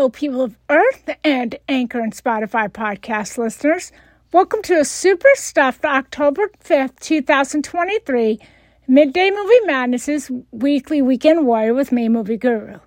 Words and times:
Hello, 0.00 0.08
people 0.08 0.40
of 0.40 0.56
Earth 0.70 1.10
and 1.22 1.56
Anchor 1.68 2.00
and 2.00 2.14
Spotify 2.14 2.70
podcast 2.70 3.36
listeners. 3.36 3.92
Welcome 4.32 4.62
to 4.62 4.80
a 4.80 4.84
super 4.86 5.28
stuffed 5.34 5.84
October 5.84 6.48
5th, 6.64 6.98
2023 7.00 8.40
Midday 8.88 9.30
Movie 9.30 9.60
Madness's 9.66 10.30
weekly 10.52 11.02
weekend 11.02 11.46
warrior 11.46 11.74
with 11.74 11.92
me, 11.92 12.08
Movie 12.08 12.38
Guru. 12.38 12.78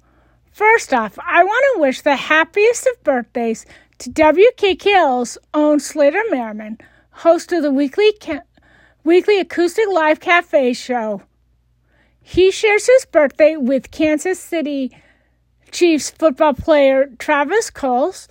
First 0.51 0.91
off, 0.91 1.19
I 1.19 1.43
want 1.43 1.65
to 1.75 1.81
wish 1.81 2.01
the 2.01 2.15
happiest 2.15 2.87
of 2.87 3.03
birthdays 3.03 3.67
to 3.99 4.09
WKKL's 4.09 5.37
own 5.53 5.79
Slater 5.79 6.23
Merriman, 6.31 6.79
host 7.11 7.51
of 7.51 7.61
the 7.61 7.69
weekly, 7.69 8.11
ca- 8.19 8.41
weekly 9.03 9.39
acoustic 9.39 9.85
live 9.87 10.19
cafe 10.19 10.73
show. 10.73 11.21
He 12.23 12.49
shares 12.49 12.87
his 12.87 13.05
birthday 13.05 13.55
with 13.55 13.91
Kansas 13.91 14.39
City 14.39 14.91
Chiefs 15.73 16.11
football 16.11 16.53
player 16.53 17.07
Travis 17.17 17.71
Coles, 17.71 18.27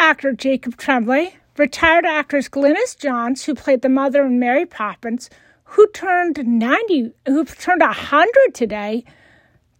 actor 0.00 0.32
Jacob 0.32 0.76
Tremblay, 0.76 1.36
retired 1.56 2.04
actress 2.04 2.48
Glynis 2.48 2.98
Johns, 2.98 3.44
who 3.44 3.54
played 3.54 3.82
the 3.82 3.88
mother 3.88 4.26
in 4.26 4.40
Mary 4.40 4.66
Poppins, 4.66 5.30
who 5.62 5.86
turned 5.92 6.44
90, 6.44 7.12
who 7.26 7.44
turned 7.44 7.80
100 7.80 8.32
today, 8.54 9.04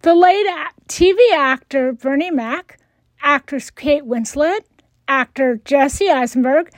the 0.03 0.15
late 0.15 0.47
TV 0.89 1.17
actor 1.37 1.93
Bernie 1.93 2.31
Mac, 2.31 2.79
actress 3.21 3.71
Kate 3.71 4.05
Winslet, 4.05 4.61
actor 5.09 5.61
Jesse 5.65 6.09
Eisenberg, 6.09 6.71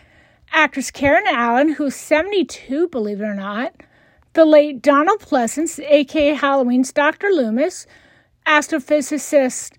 actress 0.50 0.90
Karen 0.90 1.26
Allen, 1.28 1.74
who's 1.74 1.94
72, 1.94 2.88
believe 2.88 3.20
it 3.20 3.24
or 3.24 3.34
not, 3.34 3.74
the 4.32 4.46
late 4.46 4.80
Donald 4.80 5.20
Pleasence, 5.20 5.78
aka 5.78 6.32
Halloween's 6.32 6.90
Dr. 6.90 7.28
Loomis, 7.28 7.86
astrophysicist 8.46 9.72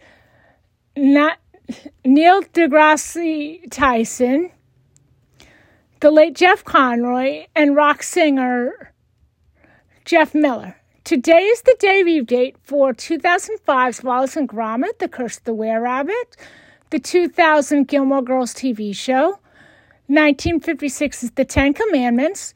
not 0.97 1.37
Neil 2.03 2.41
deGrasse 2.41 3.69
Tyson, 3.69 4.51
the 5.99 6.11
late 6.11 6.35
Jeff 6.35 6.63
Conaway, 6.63 7.47
and 7.55 7.75
rock 7.75 8.03
singer 8.03 8.93
Jeff 10.05 10.33
Miller. 10.33 10.75
Today 11.03 11.43
is 11.43 11.61
the 11.61 11.75
debut 11.79 12.23
date 12.23 12.57
for 12.61 12.93
2005's 12.93 14.03
Wallace 14.03 14.35
and 14.35 14.49
Gromit, 14.49 14.99
The 14.99 15.07
Curse 15.07 15.37
of 15.37 15.43
the 15.45 15.53
Were 15.53 15.81
Rabbit, 15.81 16.35
the 16.89 16.99
2000 16.99 17.87
Gilmore 17.87 18.21
Girls 18.21 18.53
TV 18.53 18.95
show, 18.95 19.39
1956 20.07 21.23
is 21.23 21.31
The 21.31 21.45
Ten 21.45 21.73
Commandments, 21.73 22.53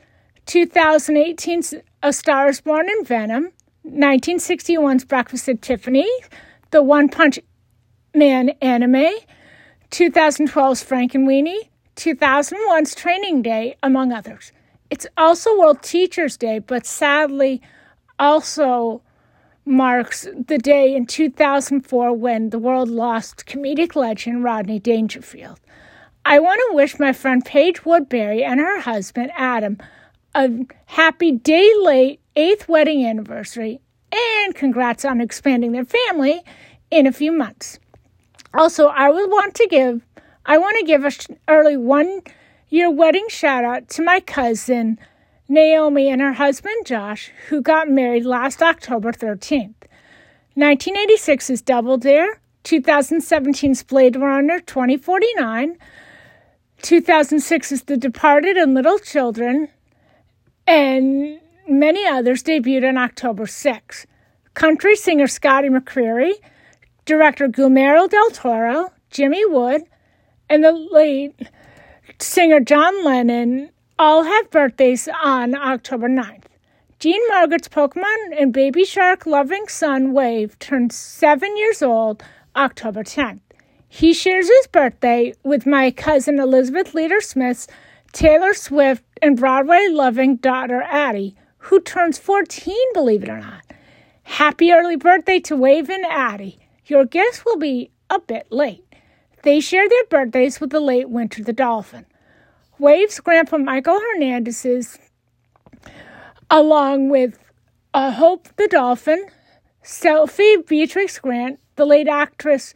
2018's 0.48 1.76
A 2.04 2.12
Star 2.12 2.50
is 2.50 2.60
Born 2.60 2.90
in 2.90 3.06
Venom, 3.06 3.52
1961's 3.86 5.06
Breakfast 5.06 5.48
at 5.48 5.62
Tiffany, 5.62 6.10
The 6.72 6.84
One 6.84 7.08
Punch 7.08 7.40
Man 8.14 8.50
anime, 8.62 9.14
2012's 9.90 10.84
Frankenweenie, 10.84 11.70
2001's 11.96 12.94
Training 12.94 13.42
Day, 13.42 13.78
among 13.82 14.12
others. 14.12 14.52
It's 14.90 15.08
also 15.16 15.58
World 15.58 15.82
Teachers 15.82 16.36
Day, 16.36 16.60
but 16.60 16.86
sadly 16.86 17.62
also 18.20 19.02
marks 19.64 20.28
the 20.36 20.58
day 20.58 20.94
in 20.94 21.06
2004 21.06 22.14
when 22.14 22.50
the 22.50 22.60
world 22.60 22.90
lost 22.90 23.46
comedic 23.46 23.96
legend 23.96 24.44
Rodney 24.44 24.80
Dangerfield. 24.80 25.62
I 26.26 26.40
want 26.40 26.60
to 26.68 26.76
wish 26.76 27.00
my 27.00 27.14
friend 27.14 27.46
Paige 27.46 27.86
Woodbury 27.86 28.44
and 28.44 28.60
her 28.60 28.82
husband 28.82 29.32
Adam 29.38 29.78
a 30.36 30.50
happy 30.88 31.32
day 31.32 31.72
late 31.82 32.20
eighth 32.36 32.68
wedding 32.68 33.06
anniversary 33.06 33.80
and 34.12 34.54
congrats 34.54 35.06
on 35.06 35.22
expanding 35.22 35.72
their 35.72 35.86
family 35.86 36.42
in 36.90 37.08
a 37.08 37.14
few 37.14 37.32
months. 37.32 37.80
Also, 38.54 38.88
I 38.88 39.10
would 39.10 39.30
want 39.30 39.56
to 39.56 39.68
give 39.68 40.02
I 40.46 40.58
want 40.58 40.78
to 40.80 40.86
give 40.86 41.06
a 41.06 41.12
sh- 41.12 41.28
early 41.48 41.78
one 41.78 42.22
year 42.70 42.90
wedding 42.90 43.26
shout 43.30 43.64
out 43.64 43.88
to 43.90 44.04
my 44.04 44.20
cousin 44.20 44.98
Naomi 45.48 46.10
and 46.10 46.22
her 46.22 46.34
husband 46.34 46.86
Josh, 46.86 47.32
who 47.50 47.62
got 47.62 47.90
married 47.90 48.26
last 48.26 48.62
October 48.62 49.12
13th. 49.12 49.76
1986 50.56 51.50
is 51.50 51.62
Double 51.62 51.98
Dare, 51.98 52.40
2017's 52.64 53.84
Blade 53.84 54.16
Runner 54.16 54.60
2049, 54.60 55.78
2006 56.82 57.72
is 57.72 57.84
The 57.84 57.98
Departed 57.98 58.58
and 58.58 58.74
Little 58.74 59.00
Children, 59.00 59.68
and 60.66 61.40
many 61.68 62.06
others 62.06 62.44
debuted 62.44 62.88
on 62.88 62.98
October 62.98 63.46
6. 63.46 64.06
Country 64.54 64.96
singer 64.96 65.28
Scotty 65.28 65.70
McCreery 65.70 66.34
director 67.12 67.50
Guillermo 67.50 68.08
del 68.08 68.30
Toro, 68.30 68.90
Jimmy 69.10 69.44
Wood, 69.46 69.82
and 70.50 70.64
the 70.64 70.72
late 70.72 71.36
singer 72.20 72.62
John 72.62 73.04
Lennon 73.04 73.70
all 74.00 74.24
have 74.24 74.50
birthdays 74.50 75.10
on 75.22 75.54
October 75.54 76.08
9th. 76.08 76.46
Jean 77.00 77.20
Margaret's 77.28 77.68
Pokemon 77.68 78.40
and 78.40 78.54
Baby 78.54 78.86
Shark 78.86 79.26
loving 79.26 79.68
son 79.68 80.14
Wave 80.14 80.58
turns 80.60 80.96
seven 80.96 81.58
years 81.58 81.82
old 81.82 82.24
October 82.56 83.04
10th. 83.04 83.42
He 83.90 84.14
shares 84.14 84.48
his 84.48 84.68
birthday 84.68 85.34
with 85.44 85.66
my 85.66 85.92
cousin 85.92 86.40
Elizabeth 86.40 86.94
Leader 86.94 87.20
Smith's 87.20 87.68
Taylor 88.14 88.54
Swift 88.54 89.04
and 89.22 89.36
Broadway 89.36 89.90
loving 89.90 90.38
daughter 90.38 90.82
Addie, 90.84 91.36
who 91.58 91.82
turns 91.82 92.18
14, 92.18 92.74
believe 92.94 93.24
it 93.24 93.30
or 93.30 93.40
not. 93.40 93.66
Happy 94.24 94.72
early 94.72 94.96
birthday 94.96 95.42
to 95.42 95.58
Wave 95.58 95.90
and 95.90 96.06
Addie. 96.06 96.61
Your 96.86 97.06
guests 97.06 97.46
will 97.46 97.58
be 97.58 97.92
a 98.10 98.20
bit 98.20 98.48
late. 98.52 98.86
They 99.44 99.60
share 99.60 99.88
their 99.88 100.06
birthdays 100.06 100.60
with 100.60 100.72
the 100.72 100.80
late 100.80 101.10
Winter 101.10 101.44
the 101.44 101.54
Dolphin. 101.54 102.06
Wave's 102.80 103.20
grandpa 103.20 103.58
Michael 103.58 104.00
Hernandez's, 104.00 104.98
along 106.50 107.10
with 107.10 107.38
uh, 107.94 108.12
Hope 108.12 108.48
the 108.58 108.68
Dolphin, 108.68 109.28
Sophie 109.84 110.58
Beatrix 110.68 111.20
Grant, 111.20 111.60
the 111.76 111.86
late 111.86 112.08
actress, 112.08 112.74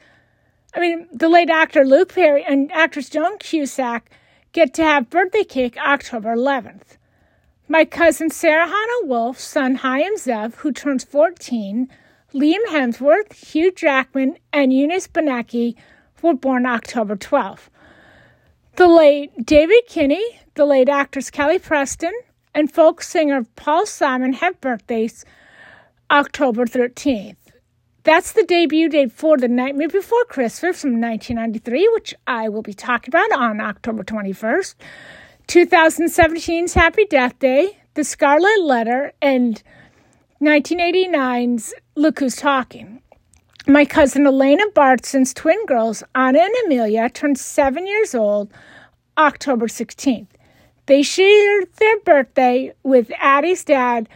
I 0.76 0.80
mean, 0.80 1.08
the 1.12 1.30
late 1.30 1.50
actor 1.50 1.86
Luke 1.86 2.14
Perry, 2.14 2.44
and 2.44 2.72
actress 2.72 3.10
Joan 3.10 3.38
Cusack 3.38 4.10
get 4.52 4.74
to 4.76 4.84
have 4.84 5.10
birthday 5.10 5.44
cake 5.44 5.78
October 5.78 6.36
11th. 6.36 6.98
My 7.68 7.86
cousin 7.86 8.30
Sarah 8.30 8.68
Hannah 8.68 9.06
Wolf, 9.08 9.40
son 9.40 9.76
Chaim 9.76 10.16
Zev, 10.18 10.56
who 10.56 10.72
turns 10.72 11.04
14, 11.04 11.90
Liam 12.36 12.66
Hemsworth, 12.68 13.32
Hugh 13.32 13.72
Jackman, 13.72 14.38
and 14.52 14.74
Eunice 14.74 15.08
Benecki 15.08 15.76
were 16.22 16.34
born 16.34 16.66
October 16.66 17.16
12. 17.16 17.70
The 18.76 18.90
late 18.90 19.32
David 19.46 19.84
Kinney, 19.88 20.42
the 20.56 20.66
late 20.66 20.90
actress 20.90 21.30
Kelly 21.30 21.60
Preston, 21.60 22.12
and 22.54 22.70
folk 22.70 23.02
singer 23.02 23.46
Paul 23.56 23.86
Simon 23.86 24.34
have 24.34 24.60
birthdays 24.60 25.24
October 26.12 26.66
13th. 26.66 27.38
That's 28.04 28.34
the 28.34 28.44
debut 28.44 28.90
date 28.90 29.14
for 29.14 29.38
The 29.38 29.48
Nightmare 29.48 29.88
Before 29.88 30.26
Christmas 30.26 30.82
from 30.82 31.00
1993, 31.00 31.90
which 31.94 32.14
I 32.28 32.50
will 32.50 32.62
be 32.62 32.74
talking 32.74 33.14
about 33.14 33.32
on 33.32 33.62
October 33.62 34.04
21st. 34.04 34.76
2017's 35.48 36.74
Happy 36.74 37.06
Death 37.06 37.40
Day, 37.40 37.78
The 37.94 38.04
Scarlet 38.04 38.62
Letter, 38.62 39.14
and 39.22 39.64
1989's 40.42 41.74
Look 41.98 42.20
Who's 42.20 42.36
Talking. 42.36 43.02
My 43.68 43.86
cousin 43.86 44.28
Elena 44.28 44.66
Bartson's 44.76 45.34
twin 45.34 45.66
girls, 45.66 46.04
Anna 46.14 46.40
and 46.40 46.54
Amelia, 46.66 47.10
turned 47.10 47.40
seven 47.40 47.88
years 47.88 48.14
old 48.14 48.52
October 49.18 49.68
16th. 49.68 50.28
They 50.88 51.04
shared 51.04 51.72
their 51.78 52.00
birthday 52.02 52.74
with 52.84 53.14
Addie's 53.18 53.64
dad, 53.64 54.10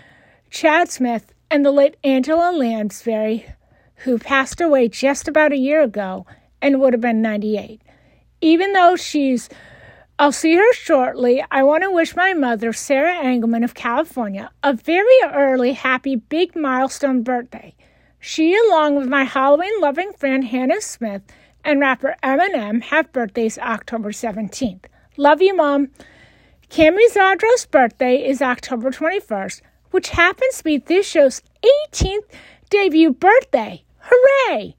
Chad 0.49 0.89
Smith, 0.89 1.33
and 1.49 1.65
the 1.65 1.71
late 1.71 1.95
Angela 2.03 2.51
Lansbury, 2.51 3.45
who 4.03 4.19
passed 4.19 4.59
away 4.59 4.89
just 4.89 5.29
about 5.29 5.53
a 5.53 5.57
year 5.57 5.81
ago 5.81 6.25
and 6.61 6.81
would 6.81 6.91
have 6.91 7.01
been 7.01 7.21
98. 7.21 7.81
Even 8.41 8.73
though 8.73 8.97
she's 8.97 9.47
I'll 10.21 10.33
see 10.33 10.53
her 10.55 10.73
shortly. 10.73 11.41
I 11.49 11.63
want 11.63 11.83
to 11.83 11.89
wish 11.89 12.13
my 12.13 12.33
mother, 12.33 12.73
Sarah 12.73 13.15
Engelman 13.15 13.63
of 13.63 13.73
California, 13.73 14.51
a 14.61 14.73
very 14.73 15.15
early, 15.23 15.71
happy, 15.71 16.17
big 16.17 16.57
milestone 16.57 17.23
birthday. 17.23 17.73
She, 18.19 18.53
along 18.53 18.97
with 18.97 19.07
my 19.07 19.23
Halloween 19.23 19.79
loving 19.79 20.11
friend 20.11 20.43
Hannah 20.43 20.81
Smith 20.81 21.21
and 21.63 21.79
rapper 21.79 22.17
Eminem, 22.21 22.83
have 22.83 23.13
birthdays 23.13 23.57
October 23.59 24.11
17th. 24.11 24.83
Love 25.15 25.41
you, 25.41 25.55
Mom. 25.55 25.87
Cami 26.69 27.09
Zadro's 27.13 27.65
birthday 27.65 28.27
is 28.27 28.41
October 28.41 28.91
21st, 28.91 29.61
which 29.91 30.09
happens 30.09 30.57
to 30.57 30.63
be 30.65 30.79
this 30.79 31.07
show's 31.07 31.41
18th 31.93 32.25
debut 32.69 33.13
birthday. 33.13 33.85
Hooray! 33.99 34.75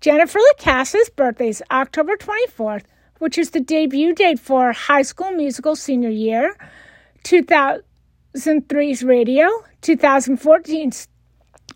Jennifer 0.00 0.38
LaCassa's 0.38 1.10
birthday 1.10 1.50
is 1.50 1.62
October 1.70 2.16
24th, 2.16 2.84
which 3.20 3.38
is 3.38 3.50
the 3.50 3.60
debut 3.60 4.14
date 4.14 4.40
for 4.40 4.72
High 4.72 5.02
School 5.02 5.30
Musical 5.30 5.76
senior 5.76 6.08
year, 6.08 6.56
2003's 7.24 9.04
Radio, 9.04 9.48
2014's 9.82 11.06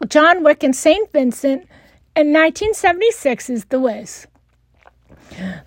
John 0.09 0.43
Wick 0.43 0.63
and 0.63 0.75
St. 0.75 1.13
Vincent, 1.13 1.69
and 2.17 2.35
1976's 2.35 3.67
The 3.67 3.79
Wiz. 3.79 4.27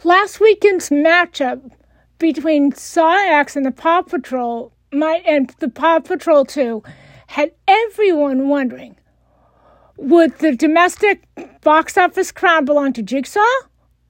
Last 0.03 0.39
weekend's 0.39 0.89
matchup 0.89 1.71
between 2.18 2.74
Saw 2.74 3.15
X 3.27 3.56
and 3.56 3.65
the 3.65 3.71
Paw 3.71 4.01
Patrol 4.01 4.74
my 4.91 5.21
and 5.25 5.53
the 5.59 5.69
Paw 5.69 6.00
Patrol 6.00 6.45
2 6.45 6.81
had 7.27 7.51
everyone 7.68 8.47
wondering 8.47 8.95
would 9.97 10.38
the 10.39 10.56
domestic 10.56 11.24
box 11.62 11.97
office 11.97 12.31
crown 12.31 12.65
belong 12.65 12.94
to 12.94 13.03
Jigsaw 13.03 13.41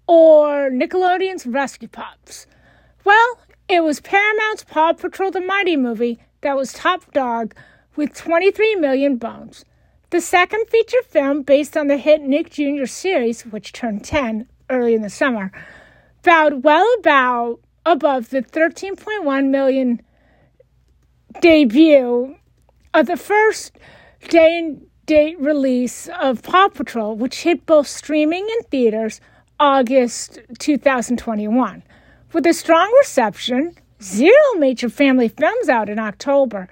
or 0.07 0.69
Nickelodeon's 0.69 1.45
Rescue 1.45 1.87
Pups? 1.87 2.47
Well, 3.03 3.39
it 3.67 3.83
was 3.83 3.99
Paramount's 3.99 4.63
Paw 4.63 4.93
Patrol 4.93 5.31
the 5.31 5.41
Mighty 5.41 5.75
movie 5.75 6.19
that 6.41 6.55
was 6.55 6.73
top 6.73 7.11
dog 7.13 7.53
with 7.95 8.13
23 8.13 8.75
million 8.75 9.17
bones. 9.17 9.65
The 10.09 10.21
second 10.21 10.67
feature 10.69 11.03
film, 11.09 11.41
based 11.41 11.75
on 11.75 11.87
the 11.87 11.97
hit 11.97 12.21
Nick 12.21 12.51
Jr. 12.51 12.85
series, 12.85 13.45
which 13.45 13.73
turned 13.73 14.05
10 14.05 14.47
early 14.69 14.93
in 14.93 15.01
the 15.01 15.09
summer, 15.09 15.51
bowed 16.23 16.63
well 16.63 16.87
about 16.99 17.59
above 17.85 18.29
the 18.29 18.41
13.1 18.41 19.49
million 19.49 20.01
debut 21.41 22.35
of 22.93 23.05
the 23.05 23.17
first 23.17 23.77
day 24.29 24.57
and 24.57 24.85
date 25.05 25.39
release 25.39 26.07
of 26.19 26.43
Paw 26.43 26.69
Patrol, 26.69 27.15
which 27.15 27.43
hit 27.43 27.65
both 27.65 27.87
streaming 27.87 28.47
and 28.49 28.67
theaters 28.67 29.19
August 29.59 30.39
2021. 30.59 31.83
With 32.31 32.45
a 32.45 32.53
strong 32.53 32.93
reception, 32.99 33.75
zero 34.01 34.35
major 34.57 34.89
family 34.89 35.29
films 35.29 35.67
out 35.69 35.89
in 35.89 35.97
October, 35.97 36.69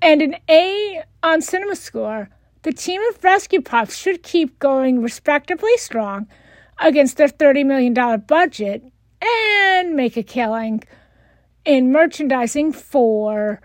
and 0.00 0.22
an 0.22 0.36
A 0.48 1.02
on 1.22 1.42
Cinema 1.42 1.74
Score, 1.74 2.28
the 2.62 2.72
team 2.72 3.02
of 3.10 3.24
Rescue 3.24 3.60
Pups 3.60 3.96
should 3.96 4.22
keep 4.22 4.58
going 4.58 5.02
respectively 5.02 5.76
strong 5.76 6.28
against 6.78 7.16
their 7.16 7.28
$30 7.28 7.66
million 7.66 7.94
budget 8.20 8.84
and 9.20 9.96
make 9.96 10.16
a 10.16 10.22
killing 10.22 10.82
in 11.64 11.90
merchandising 11.90 12.72
for 12.72 13.60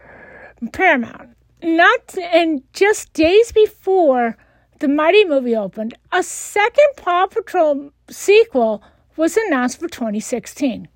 Paramount. 0.72 1.30
Not 1.62 2.18
and 2.18 2.64
just 2.74 3.14
days 3.14 3.52
before 3.52 4.38
the 4.86 4.90
Mighty 4.94 5.26
movie 5.26 5.56
opened, 5.56 5.96
a 6.12 6.22
second 6.22 6.86
Paw 6.96 7.26
Patrol 7.26 7.90
sequel 8.08 8.84
was 9.18 9.36
announced 9.36 9.80
for 9.80 9.88
2016. 9.88 10.88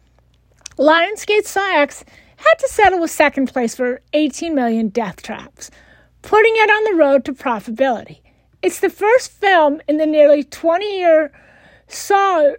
Lionsgate 0.77 1.45
Saw 1.45 1.75
X 1.75 2.05
had 2.37 2.53
to 2.59 2.67
settle 2.67 2.99
with 2.99 3.09
second 3.09 3.47
place 3.47 3.75
for 3.75 4.01
18 4.13 4.53
million 4.53 4.89
death 4.89 5.23
traps, 5.23 5.71
putting 6.21 6.53
it 6.57 6.69
on 6.69 6.83
the 6.83 7.03
road 7.03 7.25
to 7.25 7.33
profitability. 7.33 8.19
It's 8.61 8.79
the 8.79 8.91
first 8.91 9.31
film 9.31 9.81
in 9.87 9.97
the 9.97 10.05
nearly 10.05 10.43
20 10.43 10.99
year 10.99 11.31
Saw 11.87 12.51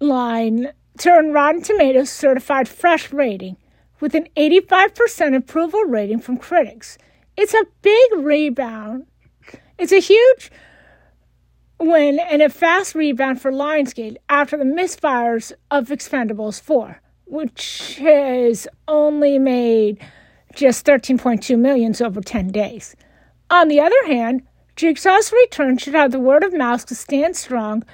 line 0.00 0.72
to 1.00 1.10
earn 1.10 1.34
Rotten 1.34 1.60
Tomatoes 1.60 2.08
certified 2.08 2.66
fresh 2.66 3.12
rating 3.12 3.58
with 4.00 4.14
an 4.14 4.26
85% 4.38 5.36
approval 5.36 5.82
rating 5.82 6.20
from 6.20 6.38
critics. 6.38 6.96
It's 7.36 7.52
a 7.52 7.66
big 7.82 8.12
rebound. 8.14 9.06
It's 9.76 9.92
a 9.92 10.00
huge 10.00 10.50
win 11.78 12.18
and 12.18 12.42
a 12.42 12.48
fast 12.48 12.94
rebound 12.94 13.40
for 13.40 13.50
Lionsgate 13.52 14.16
after 14.28 14.56
the 14.56 14.64
misfires 14.64 15.52
of 15.70 15.88
Expendables 15.88 16.60
4, 16.60 17.00
which 17.26 17.96
has 17.96 18.66
only 18.86 19.38
made 19.38 19.98
just 20.54 20.84
13.2 20.86 21.58
millions 21.58 22.00
over 22.00 22.20
10 22.20 22.48
days. 22.48 22.96
On 23.50 23.68
the 23.68 23.80
other 23.80 24.06
hand, 24.06 24.42
Jigsaw's 24.76 25.32
return 25.32 25.78
should 25.78 25.94
have 25.94 26.12
the 26.12 26.20
word 26.20 26.44
of 26.44 26.52
mouth 26.52 26.86
to 26.86 26.94
stand 26.94 27.36
strong 27.36 27.84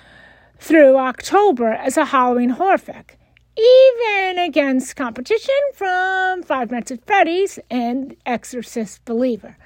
through 0.58 0.96
October 0.96 1.72
as 1.72 1.96
a 1.96 2.06
Halloween 2.06 2.50
horror 2.50 2.78
flick 2.78 3.18
even 3.56 4.38
against 4.38 4.96
competition 4.96 5.54
from 5.74 6.42
Five 6.42 6.70
Nights 6.70 6.90
at 6.90 7.04
Freddy's 7.06 7.58
and 7.70 8.16
Exorcist 8.26 9.04
Believer. 9.04 9.56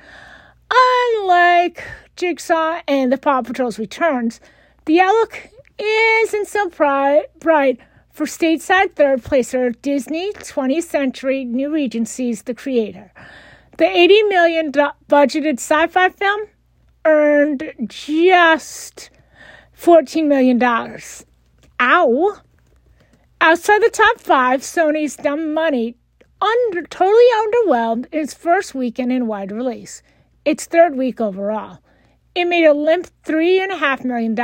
Unlike 0.70 1.82
Jigsaw 2.17 2.81
and 2.87 3.12
the 3.12 3.19
Paw 3.19 3.43
Patrol's 3.43 3.79
returns, 3.79 4.41
the 4.85 5.00
outlook 5.00 5.49
isn't 5.79 6.49
so 6.49 6.69
bright 6.69 7.79
for 8.11 8.26
stateside 8.26 8.94
third 8.97 9.23
placer 9.23 9.70
Disney 9.70 10.32
20th 10.32 10.85
Century 10.85 11.44
New 11.44 11.73
Regency's 11.73 12.43
The 12.43 12.55
Creator. 12.55 13.12
The 13.76 13.87
80 13.87 14.23
million 14.25 14.73
budgeted 14.73 15.55
sci-fi 15.55 16.09
film 16.09 16.49
earned 17.05 17.73
just 17.87 19.11
14 19.73 20.29
million 20.29 20.59
dollars. 20.59 21.25
Ow! 21.81 22.38
Outside 23.41 23.82
the 23.82 23.91
top 23.91 24.19
five, 24.19 24.62
Sony's 24.62 25.15
Dumb 25.17 25.55
Money 25.55 25.94
under, 26.43 26.82
totally 26.82 27.25
underwhelmed 27.37 28.06
its 28.11 28.35
first 28.35 28.75
weekend 28.75 29.12
in 29.12 29.29
wide 29.29 29.53
release, 29.53 30.03
its 30.49 30.65
third 30.65 30.97
week 30.97 31.21
overall. 31.21 31.79
It 32.35 32.47
made 32.47 32.65
a 32.65 32.73
limp 32.73 33.09
$3.5 33.27 34.05
million. 34.05 34.35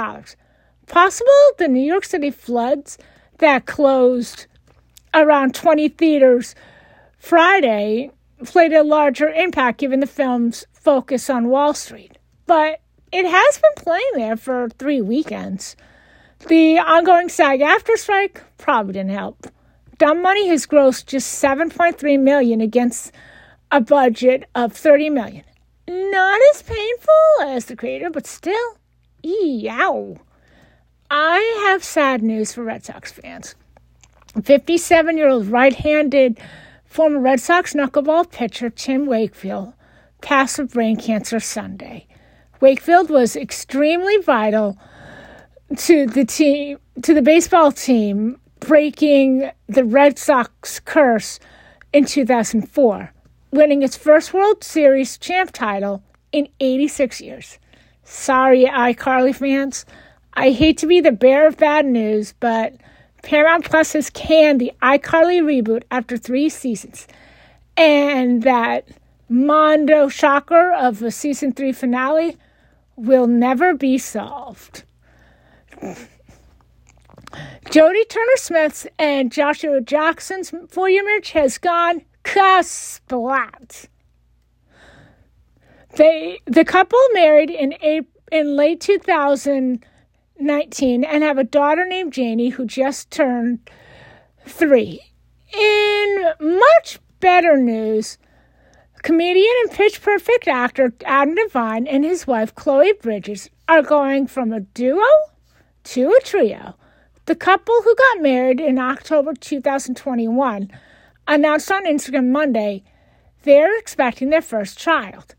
Possible 0.86 1.50
the 1.56 1.66
New 1.66 1.80
York 1.80 2.04
City 2.04 2.30
floods 2.30 2.98
that 3.38 3.64
closed 3.64 4.46
around 5.14 5.54
20 5.54 5.88
theaters 5.88 6.54
Friday 7.16 8.10
played 8.44 8.74
a 8.74 8.82
larger 8.82 9.30
impact 9.30 9.78
given 9.78 10.00
the 10.00 10.06
film's 10.06 10.66
focus 10.74 11.30
on 11.30 11.48
Wall 11.48 11.72
Street. 11.72 12.18
But 12.44 12.82
it 13.10 13.24
has 13.24 13.58
been 13.58 13.82
playing 13.82 14.10
there 14.14 14.36
for 14.36 14.68
three 14.68 15.00
weekends. 15.00 15.74
The 16.48 16.80
ongoing 16.80 17.30
SAG-AFTRA 17.30 17.96
strike 17.96 18.42
probably 18.58 18.92
didn't 18.92 19.12
help. 19.12 19.46
Dumb 19.96 20.20
Money 20.20 20.48
has 20.48 20.66
grossed 20.66 21.06
just 21.06 21.42
7.3 21.42 22.20
million 22.20 22.60
against 22.60 23.10
a 23.72 23.80
budget 23.80 24.46
of 24.54 24.74
30 24.74 25.08
million. 25.08 25.44
Not 25.88 26.40
as 26.52 26.62
painful 26.62 27.42
as 27.42 27.66
the 27.66 27.76
creator, 27.76 28.10
but 28.10 28.26
still, 28.26 28.78
yow. 29.22 30.18
I 31.10 31.62
have 31.66 31.84
sad 31.84 32.22
news 32.22 32.52
for 32.52 32.64
Red 32.64 32.84
Sox 32.84 33.12
fans. 33.12 33.54
57 34.42 35.16
year 35.16 35.28
old 35.28 35.46
right 35.46 35.74
handed 35.74 36.40
former 36.84 37.20
Red 37.20 37.40
Sox 37.40 37.74
knuckleball 37.74 38.30
pitcher 38.30 38.70
Tim 38.70 39.06
Wakefield 39.06 39.74
passed 40.20 40.58
with 40.58 40.72
brain 40.72 40.96
cancer 40.96 41.38
Sunday. 41.38 42.06
Wakefield 42.60 43.10
was 43.10 43.36
extremely 43.36 44.16
vital 44.18 44.78
to 45.76 46.06
the 46.06 46.24
team 46.24 46.78
to 47.02 47.14
the 47.14 47.22
baseball 47.22 47.72
team 47.72 48.40
breaking 48.60 49.50
the 49.66 49.84
Red 49.84 50.18
Sox 50.18 50.80
curse 50.80 51.38
in 51.92 52.04
2004, 52.04 53.12
winning 53.54 53.82
its 53.82 53.96
first 53.96 54.34
World 54.34 54.64
Series 54.64 55.16
champ 55.16 55.52
title 55.52 56.02
in 56.32 56.48
86 56.58 57.20
years. 57.20 57.58
Sorry, 58.02 58.64
iCarly 58.64 59.34
fans. 59.34 59.86
I 60.34 60.50
hate 60.50 60.76
to 60.78 60.86
be 60.86 61.00
the 61.00 61.12
bearer 61.12 61.46
of 61.46 61.56
bad 61.56 61.86
news, 61.86 62.34
but 62.40 62.74
Paramount 63.22 63.64
Plus 63.64 63.92
has 63.92 64.10
canned 64.10 64.60
the 64.60 64.72
iCarly 64.82 65.40
reboot 65.40 65.84
after 65.90 66.16
three 66.16 66.48
seasons. 66.48 67.06
And 67.76 68.42
that 68.42 68.88
Mondo 69.28 70.08
shocker 70.08 70.72
of 70.72 71.00
a 71.02 71.10
season 71.10 71.52
three 71.52 71.72
finale 71.72 72.36
will 72.96 73.26
never 73.26 73.74
be 73.74 73.98
solved. 73.98 74.82
Jodie 77.66 78.08
Turner 78.08 78.36
Smith's 78.36 78.86
and 78.98 79.32
Joshua 79.32 79.80
Jackson's 79.80 80.52
four 80.68 80.88
year 80.90 81.04
marriage 81.04 81.30
has 81.30 81.58
gone 81.58 82.02
kasplat. 82.24 83.86
They 85.96 86.40
the 86.46 86.64
couple 86.64 86.98
married 87.12 87.50
in 87.50 87.74
April, 87.80 88.10
in 88.32 88.56
late 88.56 88.80
2019 88.80 91.04
and 91.04 91.22
have 91.22 91.38
a 91.38 91.44
daughter 91.44 91.86
named 91.86 92.12
Janie 92.12 92.48
who 92.48 92.66
just 92.66 93.12
turned 93.12 93.60
three. 94.44 95.00
In 95.56 96.32
much 96.40 96.98
better 97.20 97.56
news, 97.56 98.18
comedian 99.02 99.54
and 99.62 99.70
pitch 99.70 100.02
perfect 100.02 100.48
actor 100.48 100.92
Adam 101.04 101.36
Devine 101.36 101.86
and 101.86 102.04
his 102.04 102.26
wife 102.26 102.52
Chloe 102.56 102.92
Bridges 102.94 103.48
are 103.68 103.82
going 103.82 104.26
from 104.26 104.52
a 104.52 104.58
duo 104.60 105.06
to 105.84 106.10
a 106.10 106.20
trio. 106.24 106.74
The 107.26 107.36
couple 107.36 107.80
who 107.82 107.94
got 107.94 108.22
married 108.22 108.60
in 108.60 108.78
October 108.78 109.32
2021 109.34 110.70
announced 111.26 111.70
on 111.70 111.84
Instagram 111.86 112.30
Monday 112.30 112.82
they're 113.44 113.78
expecting 113.78 114.30
their 114.30 114.42
first 114.42 114.78
child. 114.78 115.34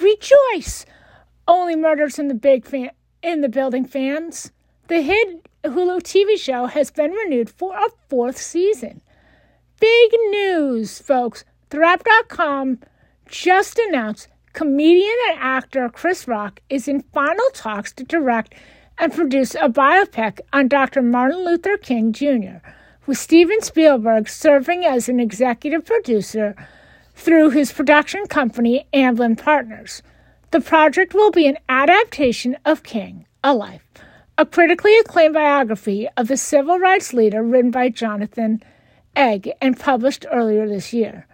Rejoice! 0.00 0.84
Only 1.46 1.76
murders 1.76 2.18
in 2.18 2.28
the 2.28 2.34
big 2.34 2.66
fan- 2.66 2.90
in 3.22 3.40
the 3.40 3.48
building 3.48 3.84
fans. 3.84 4.52
The 4.88 5.02
hit 5.02 5.48
Hulu 5.64 6.02
TV 6.02 6.36
show 6.38 6.66
has 6.66 6.90
been 6.90 7.12
renewed 7.12 7.50
for 7.50 7.76
a 7.76 7.90
fourth 8.08 8.38
season. 8.38 9.02
Big 9.80 10.10
news, 10.30 10.98
folks. 10.98 11.44
TheWrap.com 11.70 12.80
just 13.28 13.78
announced 13.78 14.28
comedian 14.52 15.14
and 15.30 15.38
actor 15.38 15.88
Chris 15.88 16.26
Rock 16.26 16.60
is 16.68 16.88
in 16.88 17.02
final 17.14 17.44
talks 17.52 17.92
to 17.92 18.04
direct 18.04 18.54
and 18.98 19.12
produce 19.12 19.54
a 19.54 19.68
biopic 19.68 20.40
on 20.52 20.66
Dr. 20.66 21.02
Martin 21.02 21.44
Luther 21.44 21.76
King 21.76 22.12
Jr., 22.12 22.58
with 23.08 23.16
Steven 23.16 23.62
Spielberg 23.62 24.28
serving 24.28 24.84
as 24.84 25.08
an 25.08 25.18
executive 25.18 25.82
producer 25.86 26.54
through 27.14 27.48
his 27.48 27.72
production 27.72 28.26
company, 28.26 28.86
Amblin 28.92 29.36
Partners. 29.42 30.02
The 30.50 30.60
project 30.60 31.14
will 31.14 31.30
be 31.30 31.48
an 31.48 31.56
adaptation 31.70 32.58
of 32.66 32.82
King, 32.82 33.26
A 33.42 33.54
Life, 33.54 33.82
a 34.36 34.44
critically 34.44 34.96
acclaimed 34.98 35.32
biography 35.32 36.06
of 36.18 36.28
the 36.28 36.36
civil 36.36 36.78
rights 36.78 37.14
leader 37.14 37.42
written 37.42 37.70
by 37.70 37.88
Jonathan 37.88 38.62
Eig 39.16 39.50
and 39.62 39.80
published 39.80 40.26
earlier 40.30 40.68
this 40.68 40.92
year. 40.92 41.26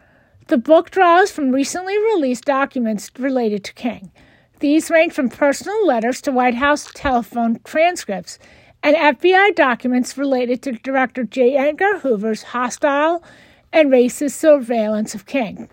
The 0.47 0.59
book 0.59 0.93
draws 0.93 1.33
from 1.33 1.50
recently 1.50 1.99
released 1.99 2.45
documents 2.45 3.11
related 3.19 3.64
to 3.64 3.75
King. 3.75 4.12
These 4.61 4.90
range 4.90 5.12
from 5.12 5.28
personal 5.28 5.85
letters 5.85 6.21
to 6.23 6.31
White 6.31 6.54
House 6.54 6.88
telephone 6.95 7.59
transcripts 7.64 8.38
and 8.85 8.97
FBI 8.97 9.55
documents 9.55 10.19
related 10.19 10.61
to 10.62 10.73
Director 10.73 11.25
J. 11.25 11.57
Edgar 11.57 12.00
Hoover's 12.00 12.43
hostile 12.43 13.25
and 13.73 13.91
racist 13.91 14.33
surveillance 14.33 15.14
of 15.14 15.25
King. 15.25 15.71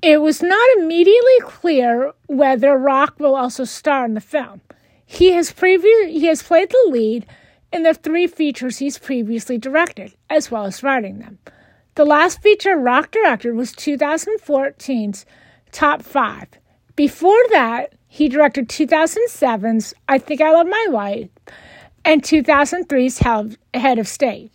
It 0.00 0.22
was 0.22 0.42
not 0.42 0.78
immediately 0.78 1.40
clear 1.40 2.12
whether 2.26 2.78
Rock 2.78 3.18
will 3.18 3.34
also 3.34 3.64
star 3.64 4.04
in 4.04 4.14
the 4.14 4.20
film. 4.20 4.60
He 5.04 5.32
has 5.32 5.52
previ- 5.52 6.10
he 6.10 6.26
has 6.26 6.40
played 6.40 6.70
the 6.70 6.88
lead 6.88 7.26
in 7.72 7.82
the 7.82 7.94
three 7.94 8.28
features 8.28 8.78
he's 8.78 8.98
previously 8.98 9.58
directed, 9.58 10.14
as 10.30 10.52
well 10.52 10.66
as 10.66 10.84
writing 10.84 11.18
them. 11.18 11.40
The 11.96 12.04
last 12.04 12.42
feature 12.42 12.76
Rock 12.76 13.10
directed 13.10 13.54
was 13.54 13.72
2014's 13.72 15.26
Top 15.72 16.02
5. 16.02 16.46
Before 16.94 17.42
that, 17.50 17.95
he 18.16 18.30
directed 18.30 18.66
2007's 18.66 19.92
I 20.08 20.16
Think 20.16 20.40
I 20.40 20.50
Love 20.50 20.66
My 20.66 20.86
Wife 20.88 21.28
and 22.02 22.22
2003's 22.22 23.18
Head 23.74 23.98
of 23.98 24.08
State. 24.08 24.50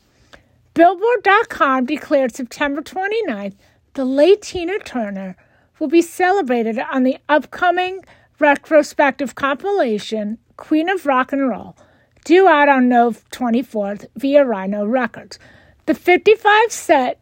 Billboard.com 0.73 1.85
declared 1.85 2.33
September 2.33 2.81
29th 2.81 3.53
the 3.93 4.03
late 4.03 4.41
Tina 4.41 4.79
Turner 4.79 5.35
will 5.77 5.89
be 5.89 6.01
celebrated 6.01 6.79
on 6.79 7.03
the 7.03 7.19
upcoming 7.29 8.03
retrospective 8.39 9.35
compilation 9.35 10.39
Queen 10.57 10.89
of 10.89 11.05
Rock 11.05 11.31
and 11.31 11.47
Roll, 11.47 11.77
due 12.25 12.47
out 12.47 12.67
on 12.67 12.89
November 12.89 13.19
24th 13.31 14.07
via 14.15 14.43
Rhino 14.43 14.85
Records. 14.85 15.37
The 15.85 15.93
55 15.93 16.71
set 16.71 17.21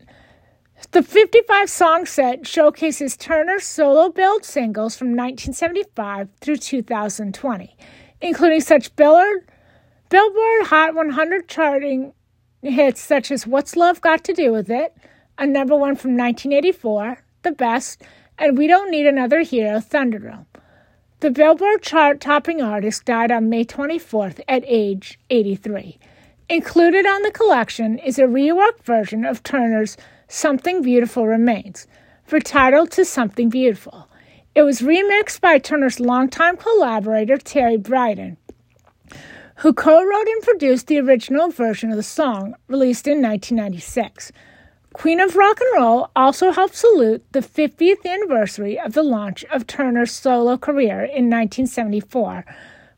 the 0.91 1.03
55 1.03 1.69
song 1.69 2.05
set 2.05 2.47
showcases 2.47 3.17
Turner's 3.17 3.65
solo 3.65 4.09
billed 4.09 4.45
singles 4.45 4.97
from 4.97 5.09
1975 5.09 6.29
through 6.39 6.57
2020, 6.57 7.77
including 8.21 8.61
such 8.61 8.95
Billboard, 8.95 9.49
Billboard 10.09 10.67
Hot 10.67 10.95
100 10.95 11.47
charting 11.47 12.13
hits 12.61 13.01
such 13.01 13.31
as 13.31 13.45
What's 13.45 13.75
Love 13.75 14.01
Got 14.01 14.23
to 14.23 14.33
Do 14.33 14.51
with 14.51 14.69
It, 14.69 14.95
a 15.37 15.45
number 15.45 15.75
one 15.75 15.95
from 15.95 16.17
1984, 16.17 17.19
The 17.43 17.51
Best, 17.51 18.01
and 18.37 18.57
We 18.57 18.67
Don't 18.67 18.89
Need 18.89 19.05
Another 19.05 19.41
Hero, 19.41 19.79
Thunderdome. 19.79 20.45
The 21.19 21.29
Billboard 21.29 21.81
chart 21.81 22.21
topping 22.21 22.61
artist 22.61 23.05
died 23.05 23.31
on 23.31 23.49
May 23.49 23.65
24th 23.65 24.39
at 24.47 24.63
age 24.65 25.19
83. 25.29 25.99
Included 26.47 27.05
on 27.05 27.21
the 27.21 27.31
collection 27.31 27.99
is 27.99 28.17
a 28.17 28.23
reworked 28.23 28.83
version 28.83 29.25
of 29.25 29.43
Turner's 29.43 29.97
Something 30.31 30.83
Beautiful 30.83 31.25
Remains, 31.25 31.87
retitled 32.29 32.91
to 32.91 33.03
Something 33.03 33.49
Beautiful. 33.49 34.07
It 34.53 34.61
was 34.61 34.81
remixed 34.81 35.41
by 35.41 35.57
Turner's 35.57 35.99
longtime 35.99 36.55
collaborator 36.55 37.37
Terry 37.37 37.77
Britten, 37.77 38.37
who 39.57 39.73
co 39.73 40.05
wrote 40.05 40.27
and 40.27 40.43
produced 40.43 40.85
the 40.85 40.99
original 40.99 41.49
version 41.49 41.89
of 41.89 41.97
the 41.97 42.03
song, 42.03 42.53
released 42.67 43.07
in 43.07 43.23
1996. 43.23 44.31
Queen 44.93 45.19
of 45.19 45.35
Rock 45.35 45.61
and 45.61 45.81
Roll 45.81 46.11
also 46.15 46.51
helped 46.51 46.75
salute 46.75 47.25
the 47.31 47.39
50th 47.39 48.05
anniversary 48.05 48.79
of 48.79 48.93
the 48.93 49.01
launch 49.01 49.43
of 49.45 49.65
Turner's 49.65 50.11
solo 50.11 50.57
career 50.57 50.99
in 50.99 51.27
1974 51.27 52.45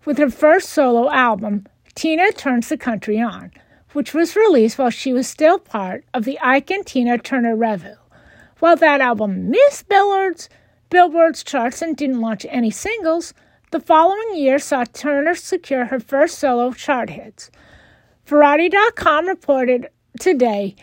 with 0.04 0.18
her 0.18 0.30
first 0.30 0.68
solo 0.68 1.10
album, 1.10 1.66
Tina 1.96 2.34
Turns 2.34 2.68
the 2.68 2.78
Country 2.78 3.22
On 3.22 3.52
which 3.94 4.14
was 4.14 4.36
released 4.36 4.78
while 4.78 4.90
she 4.90 5.14
was 5.14 5.28
still 5.28 5.60
part 5.60 6.04
of 6.14 6.26
the 6.26 6.40
Ike 6.40 6.72
and 6.72 6.86
Tina 6.86 7.18
Turner 7.18 7.56
Revue. 7.56 7.96
While 8.60 8.76
that 8.78 9.02
album 9.02 9.50
missed 9.50 9.90
Billboard's, 9.90 10.50
Billboard's 10.90 11.44
charts 11.44 11.82
and 11.82 11.96
didn't 11.98 12.22
launch 12.22 12.46
any 12.50 12.70
singles, 12.70 13.34
the 13.72 13.80
following 13.80 14.36
year 14.36 14.60
saw 14.60 14.84
Turner 14.84 15.34
secure 15.34 15.86
her 15.86 16.00
first 16.00 16.38
solo 16.38 16.72
chart 16.72 17.10
hits. 17.10 17.50
Variety.com 18.26 19.28
reported 19.28 19.88
today 20.20 20.76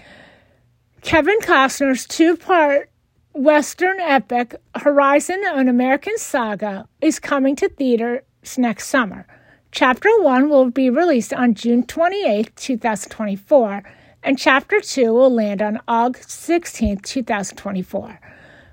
Kevin 1.03 1.39
Costner's 1.41 2.07
two 2.07 2.37
part 2.37 2.91
Western 3.33 4.01
epic 4.01 4.57
Horizon 4.75 5.43
An 5.47 5.69
American 5.69 6.19
Saga 6.19 6.89
is 7.01 7.21
coming 7.21 7.55
to 7.57 7.69
theaters 7.69 8.23
next 8.57 8.89
summer. 8.89 9.27
Chapter 9.71 10.09
1 10.23 10.49
will 10.49 10.71
be 10.71 10.89
released 10.89 11.35
on 11.35 11.53
June 11.53 11.85
28, 11.85 12.57
2024, 12.57 13.83
and 14.23 14.39
Chapter 14.39 14.81
2 14.81 15.13
will 15.13 15.31
land 15.31 15.61
on 15.61 15.79
August 15.87 16.31
16, 16.31 17.01
2024. 17.01 18.19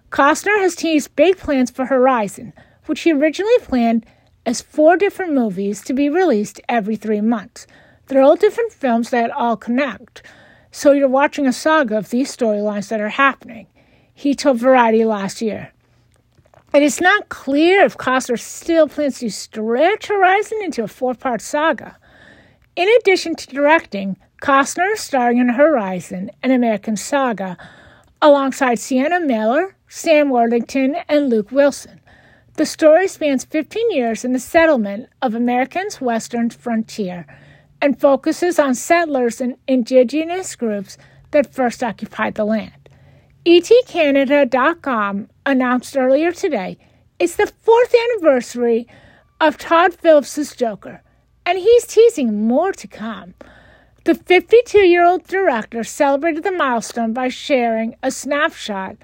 Costner 0.10 0.58
has 0.60 0.74
teased 0.74 1.16
big 1.18 1.38
plans 1.38 1.70
for 1.70 1.88
Horizon, 1.88 2.54
which 2.86 3.02
he 3.02 3.12
originally 3.12 3.60
planned 3.60 4.06
as 4.46 4.62
four 4.62 4.96
different 4.96 5.34
movies 5.34 5.84
to 5.84 5.94
be 5.94 6.08
released 6.08 6.62
every 6.70 6.96
three 6.96 7.22
months. 7.22 7.68
They're 8.08 8.24
all 8.24 8.38
different 8.38 8.72
films 8.72 9.10
that 9.10 9.32
all 9.32 9.58
connect, 9.58 10.24
so 10.72 10.94
you're 10.94 11.10
watching 11.10 11.46
a 11.46 11.54
saga 11.54 11.98
of 11.98 12.10
these 12.10 12.36
storylines 12.36 12.88
that 12.88 13.02
are 13.02 13.10
happening, 13.10 13.68
he 14.14 14.34
told 14.34 14.60
Variety 14.60 15.04
last 15.04 15.42
year. 15.42 15.74
It 16.76 16.84
is 16.84 17.00
not 17.00 17.30
clear 17.30 17.86
if 17.86 17.98
Costner 17.98 18.38
still 18.38 18.90
plans 18.90 19.20
to 19.20 19.30
stretch 19.30 20.08
Horizon 20.08 20.60
into 20.62 20.84
a 20.84 20.90
four 20.90 21.14
part 21.14 21.40
saga. 21.40 21.96
In 22.76 22.90
addition 23.00 23.34
to 23.36 23.48
directing, 23.48 24.18
Costner 24.42 24.92
is 24.92 25.00
starring 25.00 25.38
in 25.38 25.48
Horizon, 25.48 26.32
an 26.44 26.52
American 26.52 26.98
saga, 26.98 27.58
alongside 28.22 28.78
Sienna 28.78 29.22
Miller, 29.22 29.78
Sam 29.88 30.30
Worthington, 30.30 30.98
and 31.08 31.30
Luke 31.30 31.50
Wilson. 31.50 32.02
The 32.56 32.66
story 32.66 33.08
spans 33.08 33.46
15 33.46 33.92
years 33.92 34.26
in 34.26 34.34
the 34.34 34.40
settlement 34.40 35.08
of 35.22 35.34
America's 35.34 36.02
western 36.02 36.50
frontier 36.50 37.26
and 37.82 37.98
focuses 37.98 38.60
on 38.60 38.76
settlers 38.76 39.40
and 39.40 39.56
indigenous 39.66 40.58
groups 40.58 40.98
that 41.32 41.54
first 41.54 41.82
occupied 41.82 42.36
the 42.36 42.44
land. 42.44 42.85
ETCanada.com 43.46 45.30
announced 45.46 45.96
earlier 45.96 46.32
today 46.32 46.80
it's 47.20 47.36
the 47.36 47.46
fourth 47.46 47.94
anniversary 47.94 48.88
of 49.40 49.60
Todd 49.60 49.94
Phillips' 49.94 50.56
Joker, 50.56 51.04
and 51.46 51.60
he's 51.60 51.86
teasing 51.86 52.48
more 52.48 52.72
to 52.74 52.88
come. 52.88 53.36
The 54.06 54.16
52 54.16 54.80
year 54.80 55.06
old 55.06 55.28
director 55.28 55.84
celebrated 55.84 56.44
the 56.44 56.52
milestone 56.52 57.14
by 57.14 57.28
sharing 57.28 57.96
a 58.02 58.10
snapshot 58.10 58.98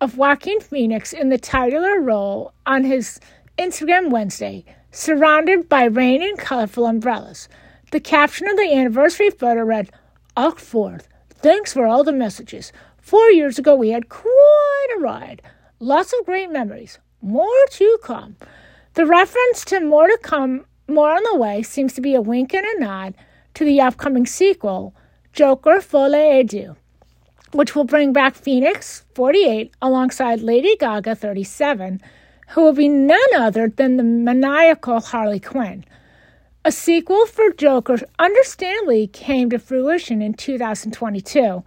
of 0.00 0.16
Joaquin 0.16 0.60
Phoenix 0.60 1.12
in 1.12 1.28
the 1.28 1.38
titular 1.38 2.00
role 2.00 2.52
on 2.66 2.84
his 2.84 3.18
Instagram 3.58 4.10
Wednesday, 4.10 4.64
surrounded 4.92 5.68
by 5.68 5.84
rain 5.84 6.22
and 6.22 6.38
colorful 6.38 6.86
umbrellas. 6.86 7.48
The 7.90 7.98
caption 7.98 8.46
of 8.46 8.56
the 8.56 8.72
anniversary 8.72 9.30
photo 9.30 9.64
read, 9.64 9.90
August 10.36 10.70
4th, 10.72 11.08
thanks 11.30 11.72
for 11.72 11.84
all 11.84 12.04
the 12.04 12.12
messages. 12.12 12.72
Four 13.08 13.30
years 13.30 13.58
ago, 13.58 13.74
we 13.74 13.88
had 13.88 14.10
quite 14.10 14.88
a 14.94 15.00
ride. 15.00 15.40
Lots 15.80 16.12
of 16.12 16.26
great 16.26 16.50
memories. 16.50 16.98
More 17.22 17.64
to 17.70 17.98
come. 18.02 18.36
The 18.92 19.06
reference 19.06 19.64
to 19.64 19.80
more 19.80 20.08
to 20.08 20.18
come, 20.22 20.66
more 20.86 21.12
on 21.12 21.22
the 21.32 21.38
way, 21.38 21.62
seems 21.62 21.94
to 21.94 22.02
be 22.02 22.14
a 22.14 22.20
wink 22.20 22.52
and 22.52 22.66
a 22.66 22.80
nod 22.80 23.14
to 23.54 23.64
the 23.64 23.80
upcoming 23.80 24.26
sequel, 24.26 24.94
Joker 25.32 25.80
Folie 25.80 26.18
à 26.18 26.46
Deux, 26.46 26.76
which 27.52 27.74
will 27.74 27.84
bring 27.84 28.12
back 28.12 28.34
Phoenix, 28.34 29.06
48, 29.14 29.72
alongside 29.80 30.42
Lady 30.42 30.76
Gaga, 30.76 31.14
37, 31.14 32.02
who 32.48 32.60
will 32.60 32.74
be 32.74 32.90
none 32.90 33.34
other 33.38 33.70
than 33.70 33.96
the 33.96 34.02
maniacal 34.02 35.00
Harley 35.00 35.40
Quinn. 35.40 35.82
A 36.62 36.70
sequel 36.70 37.24
for 37.24 37.52
Joker 37.52 38.00
understandably 38.18 39.06
came 39.06 39.48
to 39.48 39.58
fruition 39.58 40.20
in 40.20 40.34
2022 40.34 41.64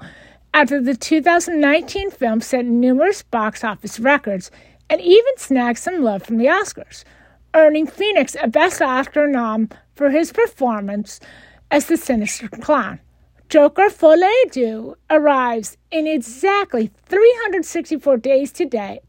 after 0.53 0.81
the 0.81 0.95
2019 0.95 2.11
film 2.11 2.41
set 2.41 2.65
numerous 2.65 3.23
box 3.23 3.63
office 3.63 3.99
records 3.99 4.51
and 4.89 4.99
even 4.99 5.37
snagged 5.37 5.79
some 5.79 6.03
love 6.03 6.23
from 6.23 6.37
the 6.37 6.45
Oscars, 6.45 7.03
earning 7.53 7.87
Phoenix 7.87 8.35
a 8.41 8.47
Best 8.47 8.81
Actor 8.81 9.27
nom 9.27 9.69
for 9.95 10.09
his 10.09 10.31
performance 10.33 11.19
as 11.69 11.85
the 11.85 11.95
sinister 11.97 12.49
clown. 12.49 12.99
Joker 13.47 13.89
Folie 13.89 14.49
Deux 14.51 14.95
arrives 15.09 15.77
in 15.89 16.07
exactly 16.07 16.91
364 17.05 18.17
days 18.17 18.51
today, 18.51 18.99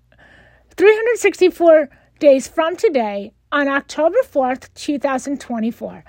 364 0.76 1.88
days 2.18 2.49
from 2.49 2.76
today 2.76 3.32
on 3.50 3.68
October 3.68 4.16
4th, 4.25 4.68
2024, 4.75 6.04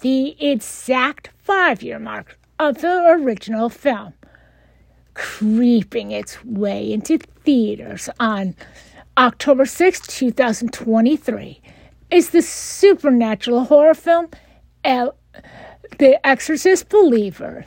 the 0.00 0.36
exact 0.44 1.30
five 1.38 1.82
year 1.82 1.98
mark 1.98 2.38
of 2.58 2.80
the 2.80 3.06
original 3.08 3.68
film, 3.68 4.12
creeping 5.18 6.12
its 6.12 6.42
way 6.44 6.92
into 6.92 7.18
theaters 7.18 8.08
on 8.20 8.54
October 9.18 9.66
6, 9.66 10.06
2023, 10.06 11.60
is 12.12 12.30
the 12.30 12.40
supernatural 12.40 13.64
horror 13.64 13.94
film 13.94 14.28
El- 14.84 15.16
The 15.98 16.24
Exorcist 16.24 16.88
Believer, 16.88 17.66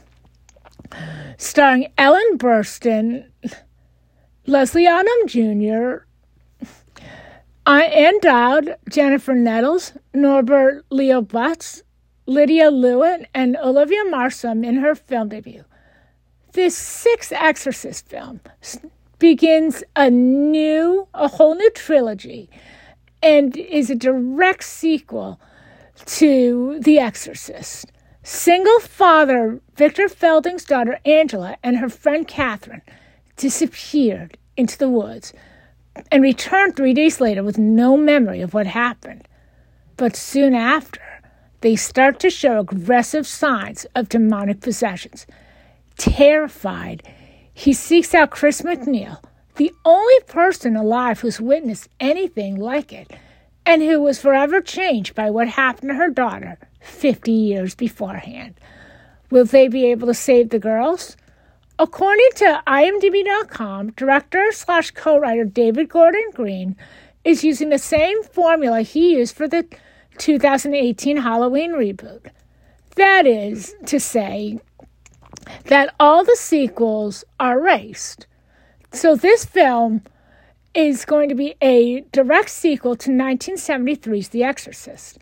starring 1.37 1.91
Ellen 1.97 2.37
Burstyn, 2.37 3.25
Leslie 4.47 4.85
Odom 4.87 5.27
Jr., 5.27 6.05
Ann 7.67 8.17
Dowd, 8.21 8.77
Jennifer 8.89 9.33
Nettles, 9.33 9.91
Norbert 10.13 10.85
Leo 10.89 11.21
Butz, 11.21 11.83
Lydia 12.25 12.71
Lewin, 12.71 13.27
and 13.33 13.57
Olivia 13.57 14.05
Marsham 14.05 14.63
in 14.63 14.77
her 14.77 14.95
film 14.95 15.27
debut. 15.27 15.65
This 16.53 16.75
sixth 16.75 17.31
Exorcist 17.31 18.09
film 18.09 18.41
begins 19.19 19.85
a 19.95 20.09
new, 20.09 21.07
a 21.13 21.29
whole 21.29 21.55
new 21.55 21.69
trilogy, 21.71 22.49
and 23.23 23.55
is 23.55 23.89
a 23.89 23.95
direct 23.95 24.65
sequel 24.65 25.39
to 26.05 26.77
The 26.81 26.99
Exorcist. 26.99 27.93
Single 28.23 28.81
father 28.81 29.61
Victor 29.77 30.09
Fielding's 30.09 30.65
daughter 30.65 30.99
Angela 31.05 31.55
and 31.63 31.77
her 31.77 31.87
friend 31.87 32.27
Catherine 32.27 32.81
disappeared 33.37 34.37
into 34.57 34.77
the 34.77 34.89
woods 34.89 35.31
and 36.11 36.21
returned 36.21 36.75
three 36.75 36.93
days 36.93 37.21
later 37.21 37.43
with 37.43 37.57
no 37.57 37.95
memory 37.95 38.41
of 38.41 38.53
what 38.53 38.67
happened. 38.67 39.25
But 39.95 40.17
soon 40.17 40.53
after, 40.53 41.01
they 41.61 41.77
start 41.77 42.19
to 42.19 42.29
show 42.29 42.59
aggressive 42.59 43.25
signs 43.25 43.85
of 43.95 44.09
demonic 44.09 44.59
possessions. 44.59 45.25
Terrified, 45.97 47.03
he 47.53 47.73
seeks 47.73 48.13
out 48.13 48.31
Chris 48.31 48.61
MacNeil, 48.61 49.23
the 49.55 49.71
only 49.85 50.19
person 50.27 50.75
alive 50.75 51.19
who's 51.19 51.41
witnessed 51.41 51.89
anything 51.99 52.55
like 52.55 52.91
it, 52.91 53.11
and 53.65 53.81
who 53.81 54.01
was 54.01 54.19
forever 54.19 54.61
changed 54.61 55.13
by 55.15 55.29
what 55.29 55.47
happened 55.47 55.89
to 55.89 55.95
her 55.95 56.09
daughter 56.09 56.57
50 56.81 57.31
years 57.31 57.75
beforehand. 57.75 58.55
Will 59.29 59.45
they 59.45 59.67
be 59.67 59.85
able 59.85 60.07
to 60.07 60.13
save 60.13 60.49
the 60.49 60.59
girls? 60.59 61.15
According 61.79 62.29
to 62.35 62.61
IMDb.com, 62.67 63.91
director 63.91 64.51
slash 64.51 64.91
co 64.91 65.17
writer 65.17 65.45
David 65.45 65.89
Gordon 65.89 66.29
Green 66.33 66.75
is 67.23 67.43
using 67.43 67.69
the 67.69 67.79
same 67.79 68.23
formula 68.23 68.81
he 68.81 69.15
used 69.15 69.35
for 69.35 69.47
the 69.47 69.65
2018 70.17 71.17
Halloween 71.17 71.71
reboot. 71.71 72.27
That 72.95 73.25
is 73.25 73.73
to 73.85 73.99
say, 73.99 74.59
that 75.65 75.93
all 75.99 76.23
the 76.23 76.35
sequels 76.35 77.23
are 77.39 77.59
erased. 77.59 78.27
So 78.91 79.15
this 79.15 79.45
film 79.45 80.03
is 80.73 81.05
going 81.05 81.29
to 81.29 81.35
be 81.35 81.55
a 81.61 82.01
direct 82.11 82.49
sequel 82.49 82.95
to 82.95 83.09
1973's 83.09 84.29
The 84.29 84.43
Exorcist. 84.43 85.17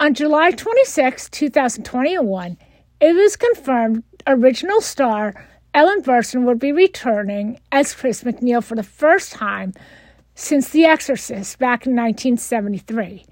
On 0.00 0.14
July 0.14 0.50
26, 0.50 1.30
2021, 1.30 2.58
it 3.00 3.12
was 3.14 3.36
confirmed 3.36 4.04
original 4.26 4.80
star 4.80 5.34
Ellen 5.74 6.02
Burstyn 6.02 6.44
would 6.44 6.58
be 6.58 6.72
returning 6.72 7.58
as 7.70 7.94
Chris 7.94 8.22
MacNeil 8.24 8.62
for 8.62 8.74
the 8.74 8.82
first 8.82 9.32
time 9.32 9.72
since 10.34 10.68
The 10.68 10.84
Exorcist 10.84 11.58
back 11.58 11.86
in 11.86 11.92
1973. 11.92 13.24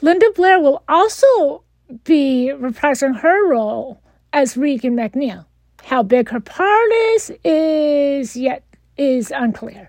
Linda 0.00 0.30
Blair 0.34 0.58
will 0.58 0.82
also 0.88 1.64
be 2.04 2.50
reprising 2.54 3.20
her 3.20 3.50
role 3.50 4.02
as 4.32 4.56
Regan 4.56 4.96
MacNeil. 4.96 5.44
How 5.86 6.02
big 6.02 6.30
her 6.30 6.40
part 6.40 6.92
is 7.14 7.30
is 7.44 8.36
yet 8.36 8.64
is 8.96 9.30
unclear. 9.30 9.88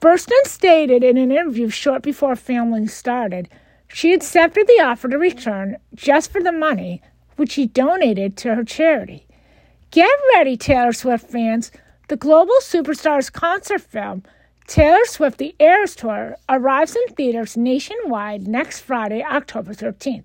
Burstyn 0.00 0.44
stated 0.44 1.02
in 1.02 1.16
an 1.16 1.32
interview 1.32 1.70
short 1.70 2.02
before 2.02 2.36
filming 2.36 2.86
started 2.88 3.48
she 3.94 4.12
accepted 4.12 4.66
the 4.66 4.82
offer 4.82 5.08
to 5.08 5.18
return 5.18 5.76
just 5.94 6.30
for 6.30 6.42
the 6.42 6.52
money, 6.52 7.02
which 7.36 7.52
she 7.52 7.66
donated 7.66 8.36
to 8.38 8.54
her 8.54 8.64
charity. 8.64 9.26
Get 9.90 10.10
ready, 10.34 10.56
Taylor 10.56 10.92
Swift 10.92 11.30
fans. 11.30 11.70
The 12.08 12.16
global 12.16 12.54
superstar's 12.60 13.30
concert 13.30 13.80
film, 13.80 14.24
Taylor 14.66 15.04
Swift 15.04 15.38
The 15.38 15.54
Eras 15.58 15.94
Tour, 15.94 16.36
arrives 16.48 16.96
in 16.96 17.14
theaters 17.14 17.56
nationwide 17.56 18.48
next 18.48 18.80
Friday, 18.80 19.22
October 19.22 19.72
13th. 19.72 20.24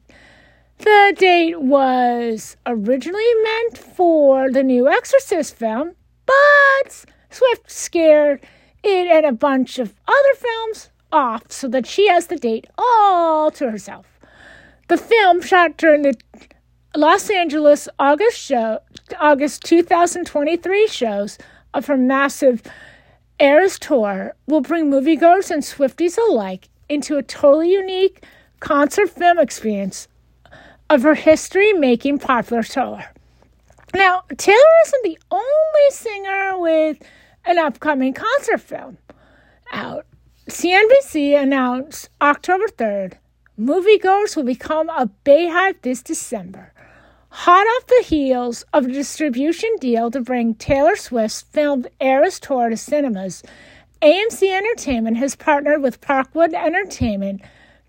The 0.80 1.16
date 1.18 1.60
was 1.60 2.56
originally 2.68 3.34
meant 3.44 3.78
for 3.80 4.52
the 4.52 4.62
new 4.62 4.88
Exorcist 4.88 5.56
film, 5.56 5.96
but 6.26 7.06
Swift 7.32 7.72
scared 7.72 8.42
it 8.84 9.08
and 9.08 9.26
a 9.26 9.32
bunch 9.32 9.80
of 9.80 9.96
other 10.08 10.36
films 10.36 10.90
off 11.12 11.52
so 11.52 11.68
that 11.70 11.88
she 11.88 12.08
has 12.08 12.28
the 12.28 12.36
date 12.36 12.68
all 12.78 13.50
to 13.52 13.72
herself. 13.72 14.20
The 14.88 14.98
film, 14.98 15.42
shot 15.42 15.78
during 15.78 16.04
the 16.04 16.16
Los 16.96 17.30
Angeles 17.30 17.90
August 17.98 18.38
show, 18.40 18.80
August 19.20 19.64
2023 19.64 20.88
shows 20.88 21.40
of 21.74 21.88
her 21.88 21.98
massive 21.98 22.62
Eras 23.40 23.80
tour, 23.80 24.36
will 24.46 24.62
bring 24.62 24.92
moviegoers 24.92 25.50
and 25.50 25.64
Swifties 25.64 26.18
alike 26.18 26.70
into 26.88 27.18
a 27.18 27.24
totally 27.24 27.72
unique 27.72 28.24
concert 28.60 29.10
film 29.10 29.40
experience 29.40 30.08
of 30.90 31.04
her 31.04 31.16
history-making 31.16 32.20
popular 32.20 32.64
tour. 32.64 33.04
Now, 33.94 34.24
Taylor 34.38 34.58
isn't 34.86 35.04
the 35.04 35.20
only 35.32 35.90
singer 35.92 36.60
with 36.60 37.02
an 37.46 37.58
upcoming 37.58 38.14
concert 38.14 38.62
film 38.62 38.98
out. 39.72 40.06
CNBC 40.50 41.42
announced 41.42 42.10
October 42.22 42.68
3rd 42.68 43.14
moviegoers 43.60 44.36
will 44.36 44.44
become 44.44 44.90
a 44.90 45.10
BeyHive 45.26 45.82
this 45.82 46.02
December. 46.02 46.74
Hot 47.30 47.66
off 47.66 47.88
the 47.88 48.04
heels 48.06 48.64
of 48.72 48.86
a 48.86 48.92
distribution 48.92 49.70
deal 49.80 50.10
to 50.12 50.22
bring 50.22 50.56
Taylor 50.56 50.96
Swift's 50.96 51.42
filmed 51.42 51.88
Eras 52.00 52.40
tour 52.40 52.70
to 52.70 52.78
cinemas, 52.78 53.44
AMC 54.02 54.56
Entertainment 54.56 55.18
has 55.18 55.36
partnered 55.36 55.82
with 55.82 56.02
Parkwood 56.02 56.54
Entertainment 56.54 57.42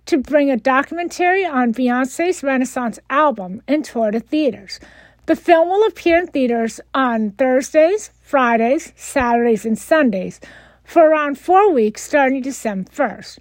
to 0.08 0.16
bring 0.16 0.50
a 0.50 0.56
documentary 0.56 1.44
on 1.44 1.74
Beyonce's 1.74 2.42
Renaissance 2.42 2.98
album 3.10 3.60
and 3.68 3.84
tour 3.84 4.10
to 4.10 4.20
theaters. 4.20 4.80
The 5.26 5.36
film 5.36 5.68
will 5.68 5.86
appear 5.86 6.18
in 6.18 6.26
theaters 6.26 6.80
on 6.94 7.32
Thursdays, 7.32 8.10
Fridays, 8.22 8.94
Saturdays, 8.96 9.66
and 9.66 9.78
Sundays 9.78 10.40
for 10.82 11.10
around 11.10 11.38
four 11.38 11.70
weeks 11.70 12.00
starting 12.00 12.40
December 12.40 12.90
1st. 12.90 13.38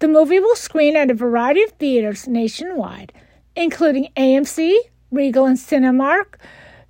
The 0.00 0.08
movie 0.08 0.40
will 0.40 0.56
screen 0.56 0.94
at 0.94 1.10
a 1.10 1.14
variety 1.14 1.62
of 1.62 1.70
theaters 1.72 2.28
nationwide, 2.28 3.14
including 3.56 4.08
AMC, 4.14 4.76
Regal 5.10 5.46
and 5.46 5.56
Cinemark, 5.56 6.34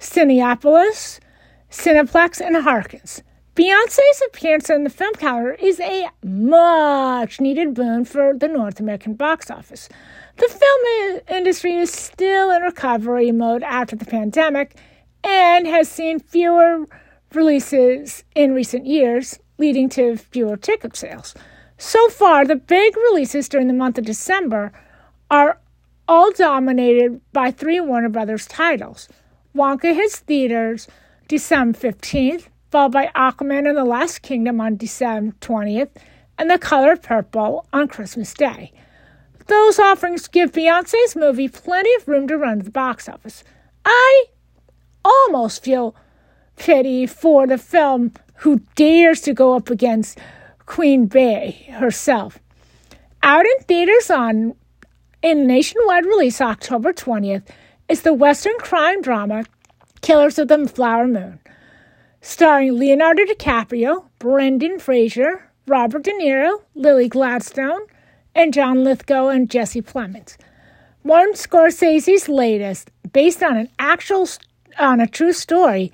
Cinepolis, 0.01 1.21
Cineplex, 1.71 2.41
and 2.41 2.57
Harkins. 2.57 3.23
Beyonce's 3.61 4.23
appearance 4.29 4.71
in 4.71 4.85
the 4.85 4.89
film 4.89 5.13
calendar 5.17 5.53
is 5.53 5.81
a 5.81 6.09
much 6.25 7.43
needed 7.43 7.75
boon 7.75 8.07
for 8.07 8.33
the 8.33 8.49
North 8.49 8.81
American 8.81 9.13
box 9.13 9.51
office. 9.51 9.87
The 10.39 10.49
film 10.49 11.21
industry 11.29 11.77
is 11.77 11.93
still 11.93 12.51
in 12.53 12.63
recovery 12.63 13.33
mode 13.33 13.63
after 13.63 13.97
the 13.97 14.07
pandemic 14.07 14.77
and 15.23 15.67
has 15.67 15.91
seen 15.91 16.21
fewer 16.21 16.87
releases 17.35 18.25
in 18.35 18.55
recent 18.55 18.87
years, 18.87 19.39
leading 19.59 19.91
to 19.91 20.17
fewer 20.17 20.57
ticket 20.57 20.97
sales. 20.97 21.35
So 21.77 22.09
far, 22.09 22.47
the 22.47 22.57
big 22.57 22.97
releases 22.97 23.47
during 23.47 23.67
the 23.67 23.75
month 23.75 23.99
of 23.99 24.07
December 24.07 24.73
are 25.31 25.61
all 26.09 26.33
dominated 26.33 27.21
by 27.35 27.51
three 27.51 27.79
Warner 27.79 28.09
Brothers 28.09 28.47
titles. 28.47 29.07
Wonka 29.55 29.95
hits 29.95 30.21
theaters 30.21 30.89
December 31.29 31.77
15th, 31.77 32.47
followed 32.71 32.93
by 32.93 33.11
Aquaman 33.15 33.69
and 33.69 33.77
the 33.77 33.85
Lost 33.85 34.23
Kingdom 34.23 34.61
on 34.61 34.77
December 34.77 35.35
20th, 35.41 35.91
and 36.39 36.51
The 36.51 36.59
Color 36.59 36.97
Purple 36.97 37.67
on 37.73 37.89
Christmas 37.89 38.33
Day. 38.33 38.73
Those 39.47 39.79
offerings 39.79 40.29
give 40.29 40.53
Beyonce's 40.53 41.17
movie 41.17 41.49
plenty 41.49 41.93
of 41.95 42.07
room 42.07 42.29
to 42.29 42.39
run 42.39 42.61
the 42.61 42.71
box 42.71 43.09
office. 43.09 43.43
I 43.85 44.25
almost 45.05 45.65
feel 45.65 45.95
pity 46.57 47.07
for 47.07 47.47
the 47.47 47.59
film 47.59 48.13
who 48.37 48.61
dares 48.77 49.21
to 49.23 49.35
go 49.35 49.55
up 49.55 49.71
against 49.71 50.19
Queen 50.67 51.07
Bey 51.07 51.67
herself. 51.73 52.39
Out 53.23 53.45
in 53.45 53.65
theaters 53.65 54.11
on 54.11 54.55
in 55.23 55.47
nationwide 55.47 56.07
release 56.07 56.41
October 56.41 56.93
20th 56.93 57.43
is 57.89 58.03
the 58.03 58.15
Western 58.15 58.57
crime 58.59 59.03
drama 59.03 59.45
Killers 60.01 60.39
of 60.39 60.49
the 60.49 60.67
Flower 60.69 61.07
Moon, 61.07 61.41
starring 62.21 62.79
Leonardo 62.79 63.25
DiCaprio, 63.25 64.07
Brendan 64.19 64.79
Fraser, 64.79 65.51
Robert 65.67 66.03
De 66.03 66.13
Niro, 66.13 66.63
Lily 66.75 67.09
Gladstone, 67.09 67.81
and 68.35 68.53
John 68.53 68.85
Lithgow 68.85 69.29
and 69.29 69.51
Jesse 69.51 69.83
Plemons. 69.83 70.37
Martin 71.03 71.35
Scorsese's 71.35 72.29
latest, 72.29 72.91
based 73.13 73.43
on 73.43 73.57
an 73.57 73.69
actual 73.79 74.29
on 74.79 75.01
a 75.01 75.07
true 75.07 75.33
story, 75.33 75.93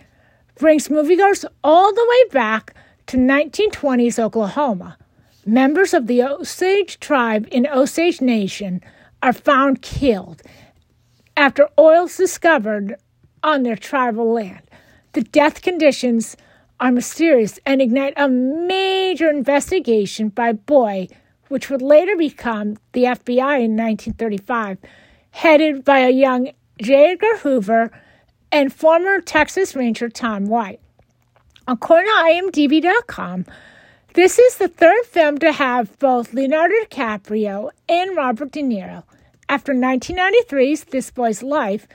brings 0.58 0.88
moviegoers 0.88 1.44
all 1.62 1.92
the 1.92 2.06
way 2.08 2.32
back 2.32 2.74
to 3.06 3.16
1920s 3.16 4.18
Oklahoma. 4.18 4.98
Members 5.44 5.94
of 5.94 6.08
the 6.08 6.22
Osage 6.22 6.98
tribe 6.98 7.46
in 7.52 7.66
Osage 7.68 8.20
Nation 8.20 8.82
are 9.22 9.32
found 9.32 9.80
killed 9.80 10.42
after 11.36 11.68
oil's 11.78 12.16
discovered 12.16 12.96
on 13.42 13.62
their 13.62 13.76
tribal 13.76 14.32
land. 14.32 14.65
The 15.16 15.22
death 15.22 15.62
conditions 15.62 16.36
are 16.78 16.92
mysterious 16.92 17.58
and 17.64 17.80
ignite 17.80 18.12
a 18.18 18.28
major 18.28 19.30
investigation 19.30 20.28
by 20.28 20.52
Boy, 20.52 21.08
which 21.48 21.70
would 21.70 21.80
later 21.80 22.14
become 22.16 22.76
the 22.92 23.04
FBI 23.04 23.64
in 23.64 23.74
1935, 23.78 24.76
headed 25.30 25.86
by 25.86 26.00
a 26.00 26.10
young 26.10 26.50
J. 26.82 27.12
Edgar 27.12 27.38
Hoover 27.38 27.90
and 28.52 28.70
former 28.70 29.22
Texas 29.22 29.74
Ranger 29.74 30.10
Tom 30.10 30.48
White. 30.48 30.80
According 31.66 32.12
to 32.12 32.50
IMDb.com, 32.52 33.46
this 34.12 34.38
is 34.38 34.58
the 34.58 34.68
third 34.68 35.02
film 35.06 35.38
to 35.38 35.50
have 35.50 35.98
both 35.98 36.34
Leonardo 36.34 36.74
DiCaprio 36.84 37.70
and 37.88 38.14
Robert 38.14 38.52
De 38.52 38.60
Niro 38.60 39.02
after 39.48 39.72
1993's 39.72 40.84
This 40.84 41.10
Boy's 41.10 41.42
Life 41.42 41.88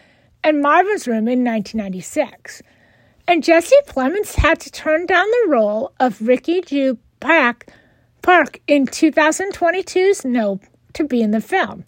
and 0.43 0.59
Marvin's 0.59 1.07
Room 1.07 1.27
in 1.27 1.43
1996. 1.43 2.63
And 3.31 3.41
Jesse 3.41 3.77
Plemons 3.87 4.35
had 4.35 4.59
to 4.59 4.69
turn 4.69 5.05
down 5.05 5.25
the 5.25 5.51
role 5.51 5.93
of 6.01 6.21
Ricky 6.21 6.59
Jupe 6.59 6.99
Park, 7.21 7.65
in 8.67 8.85
2022's 8.85 10.25
Nope 10.25 10.65
to 10.95 11.05
be 11.05 11.21
in 11.21 11.31
the 11.31 11.39
film. 11.39 11.85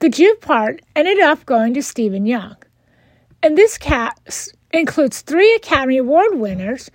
The 0.00 0.08
Jupe 0.08 0.40
part 0.40 0.80
ended 0.96 1.20
up 1.20 1.44
going 1.44 1.74
to 1.74 1.82
Steven 1.82 2.24
Yeun. 2.24 2.56
And 3.42 3.58
this 3.58 3.76
cast 3.76 4.56
includes 4.72 5.20
three 5.20 5.54
Academy 5.56 5.98
Award 5.98 6.38
winners, 6.38 6.90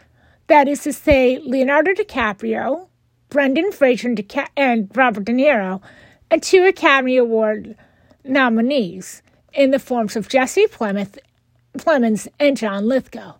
that 0.47 0.67
is 0.67 0.81
to 0.81 0.91
say, 0.91 1.37
Leonardo 1.37 1.91
DiCaprio, 1.91 2.87
Brendan 3.29 3.71
Fraser, 3.71 4.15
and 4.57 4.89
Robert 4.97 5.25
De 5.25 5.33
Niro, 5.33 5.83
and 6.31 6.41
two 6.41 6.65
Academy 6.65 7.17
Award 7.17 7.75
nominees 8.23 9.21
in 9.53 9.69
the 9.69 9.77
forms 9.77 10.15
of 10.15 10.29
Jesse 10.29 10.65
Plemons 10.65 12.27
and 12.39 12.57
John 12.57 12.87
Lithgow. 12.87 13.35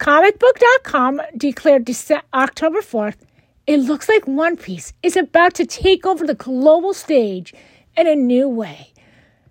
ComicBook.com 0.00 1.20
declared 1.36 1.84
December, 1.84 2.24
October 2.32 2.80
4th, 2.80 3.16
it 3.66 3.76
looks 3.80 4.08
like 4.08 4.26
One 4.26 4.56
Piece 4.56 4.94
is 5.02 5.14
about 5.14 5.52
to 5.56 5.66
take 5.66 6.06
over 6.06 6.26
the 6.26 6.32
global 6.32 6.94
stage 6.94 7.52
in 7.98 8.06
a 8.06 8.16
new 8.16 8.48
way. 8.48 8.94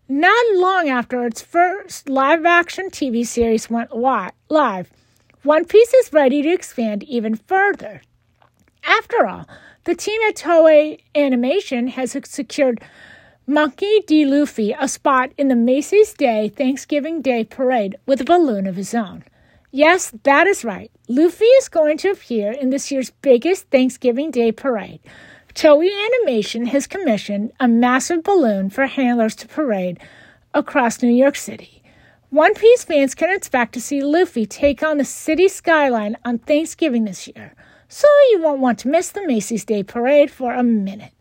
Not 0.08 0.56
long 0.56 0.90
after 0.90 1.24
its 1.24 1.44
first 1.44 2.10
live 2.10 2.48
action 2.48 2.90
TV 2.90 3.24
series 3.28 3.70
went 3.70 3.96
live, 3.96 4.90
One 5.44 5.66
Piece 5.66 5.94
is 5.94 6.12
ready 6.12 6.42
to 6.42 6.50
expand 6.52 7.04
even 7.04 7.36
further. 7.36 8.02
After 8.84 9.28
all, 9.28 9.48
the 9.84 9.94
team 9.94 10.20
at 10.28 10.36
Toei 10.36 11.02
Animation 11.14 11.90
has 11.90 12.18
secured 12.24 12.82
Monkey 13.46 14.00
D. 14.08 14.26
Luffy 14.26 14.76
a 14.80 14.88
spot 14.88 15.30
in 15.38 15.48
the 15.48 15.56
Macy's 15.56 16.12
Day 16.16 16.50
Thanksgiving 16.50 17.22
Day 17.22 17.44
Parade 17.44 17.98
with 18.08 18.20
a 18.20 18.26
balloon 18.26 18.66
of 18.66 18.78
his 18.78 18.96
own. 18.96 19.24
Yes, 19.72 20.12
that 20.24 20.48
is 20.48 20.66
right. 20.66 20.92
Luffy 21.08 21.46
is 21.46 21.70
going 21.70 21.98
to 22.00 22.10
appear 22.10 22.52
in 22.52 22.72
this 22.72 22.92
year's 22.92 23.12
biggest 23.12 23.70
Thanksgiving 23.70 24.32
Day 24.32 24.52
Parade. 24.52 25.00
Toei 25.54 25.90
Animation 26.06 26.66
has 26.68 26.88
commissioned 26.88 27.52
a 27.60 27.68
massive 27.68 28.24
balloon 28.24 28.72
for 28.72 28.88
handlers 28.88 29.36
to 29.36 29.48
parade 29.48 30.00
across 30.56 31.04
New 31.04 31.14
York 31.14 31.36
City. 31.36 31.84
One 32.32 32.56
Piece 32.56 32.84
fans 32.84 33.14
can 33.14 33.36
expect 33.36 33.74
to 33.74 33.82
see 33.82 34.02
Luffy 34.02 34.48
take 34.48 34.82
on 34.82 34.98
the 34.98 35.06
city 35.06 35.48
skyline 35.48 36.18
on 36.26 36.40
Thanksgiving 36.40 37.06
this 37.06 37.28
year, 37.28 37.54
so 37.88 38.08
you 38.32 38.42
won't 38.42 38.62
want 38.62 38.80
to 38.80 38.88
miss 38.88 39.10
the 39.10 39.26
Macy's 39.28 39.66
Day 39.66 39.84
Parade 39.84 40.32
for 40.32 40.54
a 40.54 40.64
minute. 40.64 41.14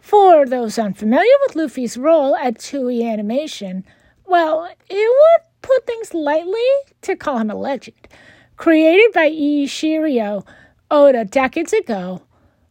For 0.00 0.46
those 0.46 0.78
unfamiliar 0.78 1.34
with 1.46 1.56
Luffy's 1.56 1.96
role 1.96 2.34
at 2.36 2.58
Toei 2.58 3.04
Animation, 3.04 3.84
well, 4.26 4.68
it 4.88 4.94
would 4.94 5.53
put 5.64 5.86
things 5.86 6.12
lightly 6.12 6.70
to 7.02 7.16
call 7.16 7.38
him 7.38 7.50
a 7.50 7.54
legend. 7.54 7.96
Created 8.56 9.12
by 9.12 9.30
Eiichiro 9.30 10.46
Oda 10.90 11.24
decades 11.24 11.72
ago, 11.72 12.22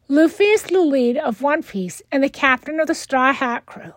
Luffy 0.07 0.43
is 0.43 0.63
the 0.63 0.79
lead 0.79 1.17
of 1.17 1.41
One 1.41 1.63
Piece 1.63 2.03
and 2.11 2.23
the 2.23 2.29
captain 2.29 2.79
of 2.79 2.87
the 2.87 2.93
Straw 2.93 3.33
Hat 3.33 3.65
crew. 3.65 3.93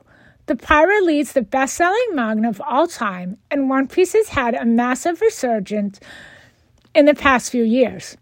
The 0.46 0.56
pirate 0.56 1.04
leads 1.04 1.32
the 1.32 1.42
best 1.42 1.74
selling 1.74 2.08
manga 2.12 2.48
of 2.48 2.60
all 2.60 2.86
time, 2.86 3.36
and 3.50 3.68
One 3.68 3.86
Piece 3.86 4.14
has 4.14 4.28
had 4.28 4.54
a 4.54 4.64
massive 4.64 5.20
resurgence 5.20 6.00
in 6.94 7.04
the 7.04 7.14
past 7.14 7.50
few 7.50 7.64
years. 7.64 8.16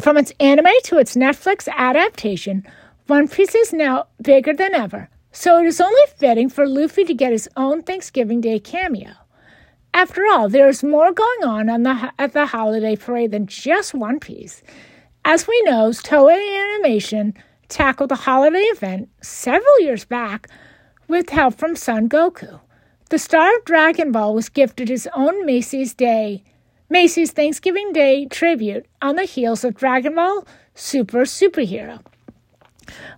From 0.00 0.16
its 0.16 0.32
anime 0.40 0.72
to 0.84 0.98
its 0.98 1.14
Netflix 1.14 1.68
adaptation, 1.68 2.66
One 3.06 3.28
Piece 3.28 3.54
is 3.54 3.72
now 3.72 4.06
bigger 4.20 4.54
than 4.54 4.74
ever, 4.74 5.08
so 5.30 5.60
it 5.60 5.66
is 5.66 5.80
only 5.80 6.02
fitting 6.16 6.48
for 6.48 6.66
Luffy 6.66 7.04
to 7.04 7.14
get 7.14 7.32
his 7.32 7.48
own 7.56 7.82
Thanksgiving 7.82 8.40
Day 8.40 8.58
cameo. 8.58 9.12
After 9.92 10.24
all, 10.26 10.48
there 10.48 10.68
is 10.68 10.84
more 10.84 11.12
going 11.12 11.44
on, 11.44 11.68
on 11.68 11.82
the, 11.82 12.12
at 12.18 12.32
the 12.32 12.46
holiday 12.46 12.96
parade 12.96 13.32
than 13.32 13.46
just 13.46 13.92
One 13.92 14.20
Piece. 14.20 14.62
As 15.24 15.48
we 15.48 15.60
know, 15.62 15.90
Toei 15.90 16.74
Animation 16.74 17.34
tackled 17.68 18.10
the 18.10 18.14
holiday 18.16 18.58
event 18.58 19.08
several 19.20 19.80
years 19.80 20.04
back 20.04 20.48
with 21.08 21.30
help 21.30 21.54
from 21.54 21.76
Son 21.76 22.08
Goku. 22.08 22.60
The 23.10 23.18
star 23.18 23.56
of 23.56 23.64
Dragon 23.64 24.12
Ball 24.12 24.34
was 24.34 24.48
gifted 24.48 24.88
his 24.88 25.08
own 25.14 25.44
Macy's 25.44 25.92
Day, 25.94 26.44
Macy's 26.88 27.32
Thanksgiving 27.32 27.92
Day 27.92 28.26
tribute 28.26 28.86
on 29.02 29.16
the 29.16 29.24
heels 29.24 29.64
of 29.64 29.74
Dragon 29.74 30.14
Ball 30.14 30.46
Super 30.74 31.22
Superhero. 31.22 32.00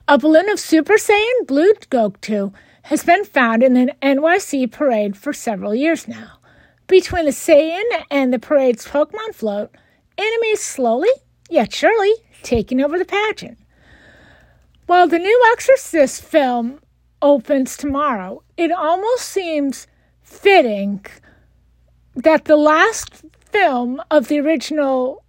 A 0.09 0.19
balloon 0.19 0.49
of 0.51 0.59
Super 0.59 0.95
Saiyan 0.95 1.47
Blue 1.47 1.73
Goku 1.91 2.53
has 2.85 3.05
been 3.05 3.25
found 3.25 3.63
in 3.63 3.75
the 3.75 3.95
NYC 4.03 4.71
parade 4.71 5.17
for 5.17 5.33
several 5.33 5.75
years 5.75 6.09
now. 6.09 6.39
Between 6.93 7.25
the 7.25 7.31
Saiyan 7.31 8.05
and 8.11 8.35
the 8.35 8.39
parade's 8.39 8.87
Pokemon 8.87 9.35
float, 9.35 9.75
enemies 10.19 10.61
slowly 10.61 11.09
yet 11.49 11.73
surely 11.73 12.13
taking 12.43 12.83
over 12.83 12.99
the 12.99 13.07
pageant. 13.07 13.57
While 14.85 15.09
the 15.09 15.19
new 15.19 15.43
Exorcist 15.53 16.21
film 16.21 16.83
opens 17.23 17.79
tomorrow, 17.79 18.43
it 18.59 18.71
almost 18.71 19.23
seems 19.23 19.87
fitting 20.21 21.07
that 22.15 22.45
the 22.45 22.57
last 22.57 23.25
film 23.51 24.03
of 24.11 24.29
the 24.29 24.41
original 24.41 25.25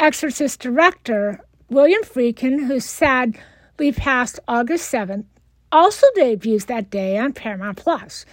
Exorcist 0.00 0.60
director, 0.60 1.44
William 1.68 2.04
Friedkin, 2.04 2.68
who 2.68 2.80
sadly 2.80 3.92
passed 3.94 4.40
August 4.48 4.90
7th, 4.90 5.26
also 5.70 6.06
debuts 6.14 6.64
that 6.64 6.88
day 6.88 7.18
on 7.18 7.34
Paramount 7.34 7.76
Plus. 7.76 8.24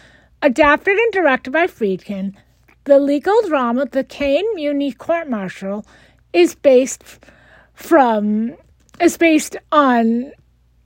Adapted 0.41 0.95
and 0.95 1.11
directed 1.11 1.51
by 1.51 1.67
Friedkin, 1.67 2.37
the 2.89 2.99
legal 2.99 3.39
drama 3.47 3.85
The 3.85 4.03
Caine 4.03 4.55
Mutiny 4.55 4.91
Court 4.91 5.29
Martial 5.29 5.85
is 6.33 6.55
based 6.55 7.03
from 7.75 8.55
is 8.99 9.15
based 9.15 9.55
on 9.71 10.31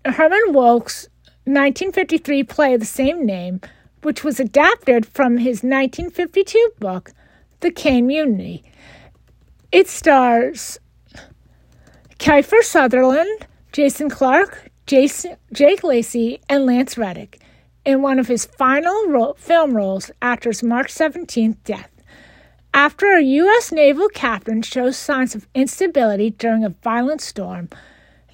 Herman 0.06 0.54
Wouk's 0.54 1.08
1953 1.46 2.44
play 2.44 2.74
of 2.74 2.82
the 2.82 2.86
same 2.86 3.26
name, 3.26 3.62
which 4.02 4.22
was 4.22 4.39
adapted 4.39 5.06
from 5.06 5.38
his 5.38 5.63
1952 5.63 6.74
book, 6.78 7.12
The 7.62 7.72
Kane 7.72 8.08
Mutiny. 8.08 8.66
It 9.72 9.88
stars 9.88 10.78
Kiefer 12.20 12.63
Sutherland, 12.63 13.48
Jason 13.72 14.10
Clarke, 14.10 14.70
Jason, 14.88 15.38
Jake 15.54 15.86
Lacy, 15.86 16.42
and 16.50 16.66
Lance 16.66 16.98
Reddick 16.98 17.42
in 17.86 18.02
one 18.02 18.20
of 18.20 18.28
his 18.28 18.46
final 18.46 19.08
ro- 19.08 19.36
film 19.38 19.76
roles 19.76 20.12
after 20.22 20.50
his 20.50 20.63
March 20.63 20.94
17th 20.94 21.58
death. 21.63 21.92
After 22.76 23.16
a 23.16 23.22
U.S. 23.22 23.72
naval 23.72 24.10
captain 24.10 24.64
shows 24.64 24.98
signs 24.98 25.36
of 25.36 25.48
instability 25.54 26.32
during 26.32 26.64
a 26.64 26.70
violent 26.70 27.22
storm, 27.22 27.70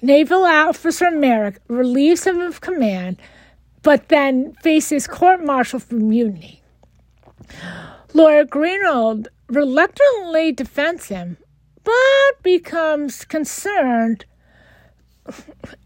Naval 0.00 0.44
Officer 0.44 1.10
Maryk 1.10 1.58
relieves 1.68 2.26
him 2.26 2.40
of 2.40 2.62
command, 2.62 3.20
but 3.82 4.08
then 4.08 4.54
faces 4.62 5.06
court 5.06 5.44
martial 5.44 5.78
for 5.78 5.96
mutiny. 5.96 6.62
Lawyer 8.14 8.46
Greenwald 8.46 9.26
reluctantly 9.48 10.52
defends 10.52 11.08
him, 11.08 11.36
but 11.84 12.42
becomes 12.42 13.26
concerned 13.26 14.24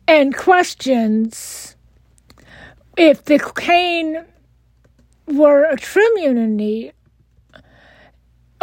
and 0.07 0.37
questions 0.37 1.75
if 2.97 3.25
the 3.25 3.41
Caine 3.57 4.25
were 5.27 5.65
a 5.65 5.77
true 5.77 6.15
mutiny 6.15 6.93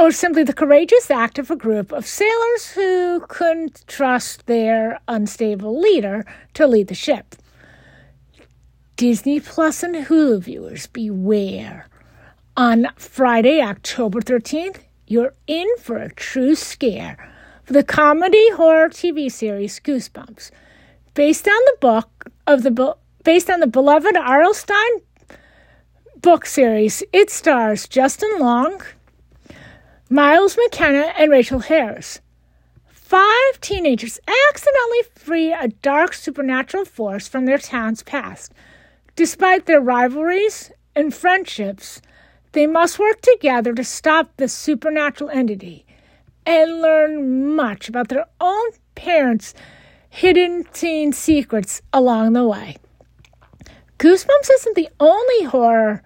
or 0.01 0.11
simply 0.11 0.43
the 0.43 0.51
courageous 0.51 1.11
act 1.11 1.37
of 1.37 1.51
a 1.51 1.55
group 1.55 1.91
of 1.91 2.07
sailors 2.07 2.71
who 2.71 3.23
couldn't 3.29 3.83
trust 3.85 4.47
their 4.47 4.99
unstable 5.07 5.79
leader 5.79 6.25
to 6.55 6.65
lead 6.65 6.87
the 6.87 6.95
ship. 6.95 7.35
Disney 8.95 9.39
Plus 9.39 9.83
and 9.83 9.93
Hulu 9.93 10.41
viewers, 10.41 10.87
beware. 10.87 11.87
On 12.57 12.87
Friday, 12.95 13.61
October 13.61 14.21
13th, 14.21 14.79
you're 15.05 15.35
in 15.45 15.67
for 15.77 15.97
a 15.97 16.11
true 16.15 16.55
scare 16.55 17.31
for 17.63 17.73
the 17.73 17.83
comedy 17.83 18.49
horror 18.53 18.89
TV 18.89 19.31
series 19.31 19.79
Goosebumps. 19.79 20.49
Based 21.13 21.47
on 21.47 21.61
the 21.65 21.77
book 21.79 22.31
of 22.47 22.63
the 22.63 22.95
based 23.23 23.51
on 23.51 23.59
the 23.59 23.67
beloved 23.67 24.17
R.L. 24.17 24.55
Stine 24.55 25.01
book 26.21 26.47
series, 26.47 27.03
it 27.13 27.29
stars 27.29 27.87
Justin 27.87 28.39
Long, 28.39 28.81
Miles 30.13 30.57
McKenna, 30.57 31.13
and 31.17 31.31
Rachel 31.31 31.59
Harris. 31.59 32.19
Five 32.91 33.61
teenagers 33.61 34.19
accidentally 34.49 35.03
free 35.15 35.53
a 35.53 35.69
dark 35.69 36.13
supernatural 36.13 36.83
force 36.83 37.29
from 37.29 37.45
their 37.45 37.57
town's 37.57 38.03
past. 38.03 38.51
Despite 39.15 39.67
their 39.67 39.79
rivalries 39.79 40.69
and 40.97 41.13
friendships, 41.13 42.01
they 42.51 42.67
must 42.67 42.99
work 42.99 43.21
together 43.21 43.73
to 43.73 43.85
stop 43.85 44.35
the 44.35 44.49
supernatural 44.49 45.29
entity 45.29 45.85
and 46.45 46.81
learn 46.81 47.55
much 47.55 47.87
about 47.87 48.09
their 48.09 48.25
own 48.41 48.71
parents' 48.95 49.53
hidden 50.09 50.65
teen 50.73 51.13
secrets 51.13 51.81
along 51.93 52.33
the 52.33 52.45
way. 52.45 52.75
Goosebumps 53.97 54.49
isn't 54.55 54.75
the 54.75 54.89
only 54.99 55.45
horror 55.45 56.03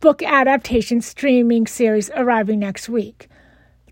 book 0.00 0.22
adaptation 0.22 1.00
streaming 1.00 1.66
series 1.66 2.10
arriving 2.16 2.58
next 2.58 2.88
week. 2.88 3.28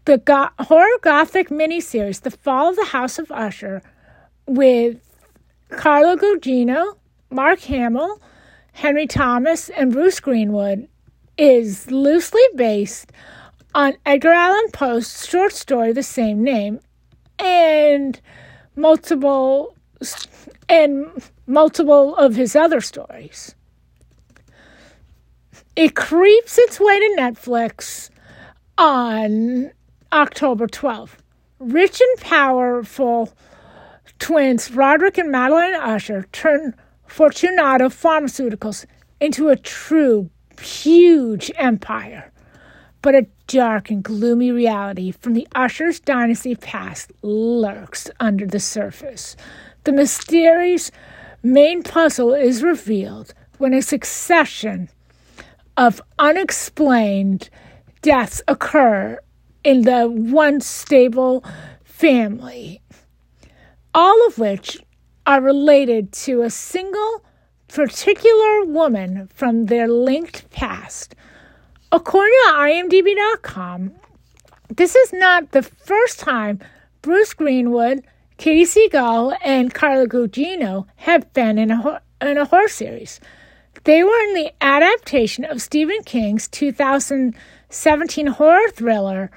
The 0.06 0.18
go- 0.18 0.48
horror 0.58 0.98
gothic 1.02 1.50
miniseries, 1.50 2.22
The 2.22 2.30
Fall 2.30 2.70
of 2.70 2.76
the 2.76 2.86
House 2.86 3.18
of 3.18 3.30
Usher, 3.30 3.82
with 4.46 4.98
Carla 5.70 6.16
Gugino, 6.16 6.96
Mark 7.30 7.60
Hamill, 7.60 8.20
Henry 8.72 9.06
Thomas, 9.06 9.68
and 9.68 9.92
Bruce 9.92 10.18
Greenwood, 10.18 10.88
is 11.36 11.90
loosely 11.90 12.42
based 12.54 13.12
on 13.74 13.94
Edgar 14.06 14.32
Allan 14.32 14.70
Poe's 14.72 15.26
short 15.26 15.52
story 15.52 15.92
the 15.92 16.02
same 16.02 16.42
name 16.42 16.80
and 17.38 18.20
multiple 18.74 19.76
and 20.68 21.06
multiple 21.46 22.16
of 22.16 22.34
his 22.34 22.56
other 22.56 22.80
stories. 22.80 23.54
It 25.78 25.94
creeps 25.94 26.58
its 26.58 26.80
way 26.80 26.98
to 26.98 27.16
Netflix 27.16 28.10
on 28.76 29.70
October 30.12 30.66
12th. 30.66 31.18
Rich 31.60 32.00
and 32.00 32.20
powerful 32.20 33.32
twins 34.18 34.72
Roderick 34.72 35.18
and 35.18 35.30
Madeline 35.30 35.76
Usher 35.76 36.26
turn 36.32 36.74
Fortunato 37.06 37.90
Pharmaceuticals 37.90 38.86
into 39.20 39.50
a 39.50 39.56
true 39.56 40.28
huge 40.60 41.52
empire. 41.54 42.32
But 43.00 43.14
a 43.14 43.28
dark 43.46 43.88
and 43.88 44.02
gloomy 44.02 44.50
reality 44.50 45.12
from 45.12 45.34
the 45.34 45.46
Usher's 45.54 46.00
dynasty 46.00 46.56
past 46.56 47.12
lurks 47.22 48.10
under 48.18 48.46
the 48.46 48.58
surface. 48.58 49.36
The 49.84 49.92
mysterious 49.92 50.90
main 51.44 51.84
puzzle 51.84 52.34
is 52.34 52.64
revealed 52.64 53.32
when 53.58 53.72
a 53.72 53.80
succession 53.80 54.88
of 55.78 56.02
unexplained 56.18 57.48
deaths 58.02 58.42
occur 58.48 59.16
in 59.62 59.82
the 59.82 60.08
once 60.08 60.66
stable 60.66 61.44
family, 61.84 62.82
all 63.94 64.26
of 64.26 64.38
which 64.38 64.76
are 65.24 65.40
related 65.40 66.12
to 66.12 66.42
a 66.42 66.50
single 66.50 67.24
particular 67.68 68.64
woman 68.64 69.28
from 69.32 69.66
their 69.66 69.86
linked 69.86 70.50
past. 70.50 71.14
According 71.92 72.34
to 72.46 72.52
IMDb.com, 72.54 73.92
this 74.74 74.96
is 74.96 75.12
not 75.12 75.52
the 75.52 75.62
first 75.62 76.18
time 76.18 76.58
Bruce 77.02 77.34
Greenwood, 77.34 78.04
Katey 78.36 78.62
Sagal, 78.62 79.36
and 79.44 79.72
Carla 79.72 80.08
Gugino 80.08 80.86
have 80.96 81.32
been 81.32 81.56
in 81.56 81.70
a, 81.70 82.02
in 82.20 82.36
a 82.36 82.44
horror 82.44 82.68
series. 82.68 83.20
They 83.88 84.04
were 84.04 84.20
in 84.24 84.34
the 84.34 84.52
adaptation 84.60 85.46
of 85.46 85.62
Stephen 85.62 86.02
King's 86.02 86.46
2017 86.48 88.26
horror 88.26 88.68
thriller, 88.68 89.30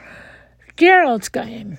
Gerald's 0.75 1.29
Game. 1.29 1.77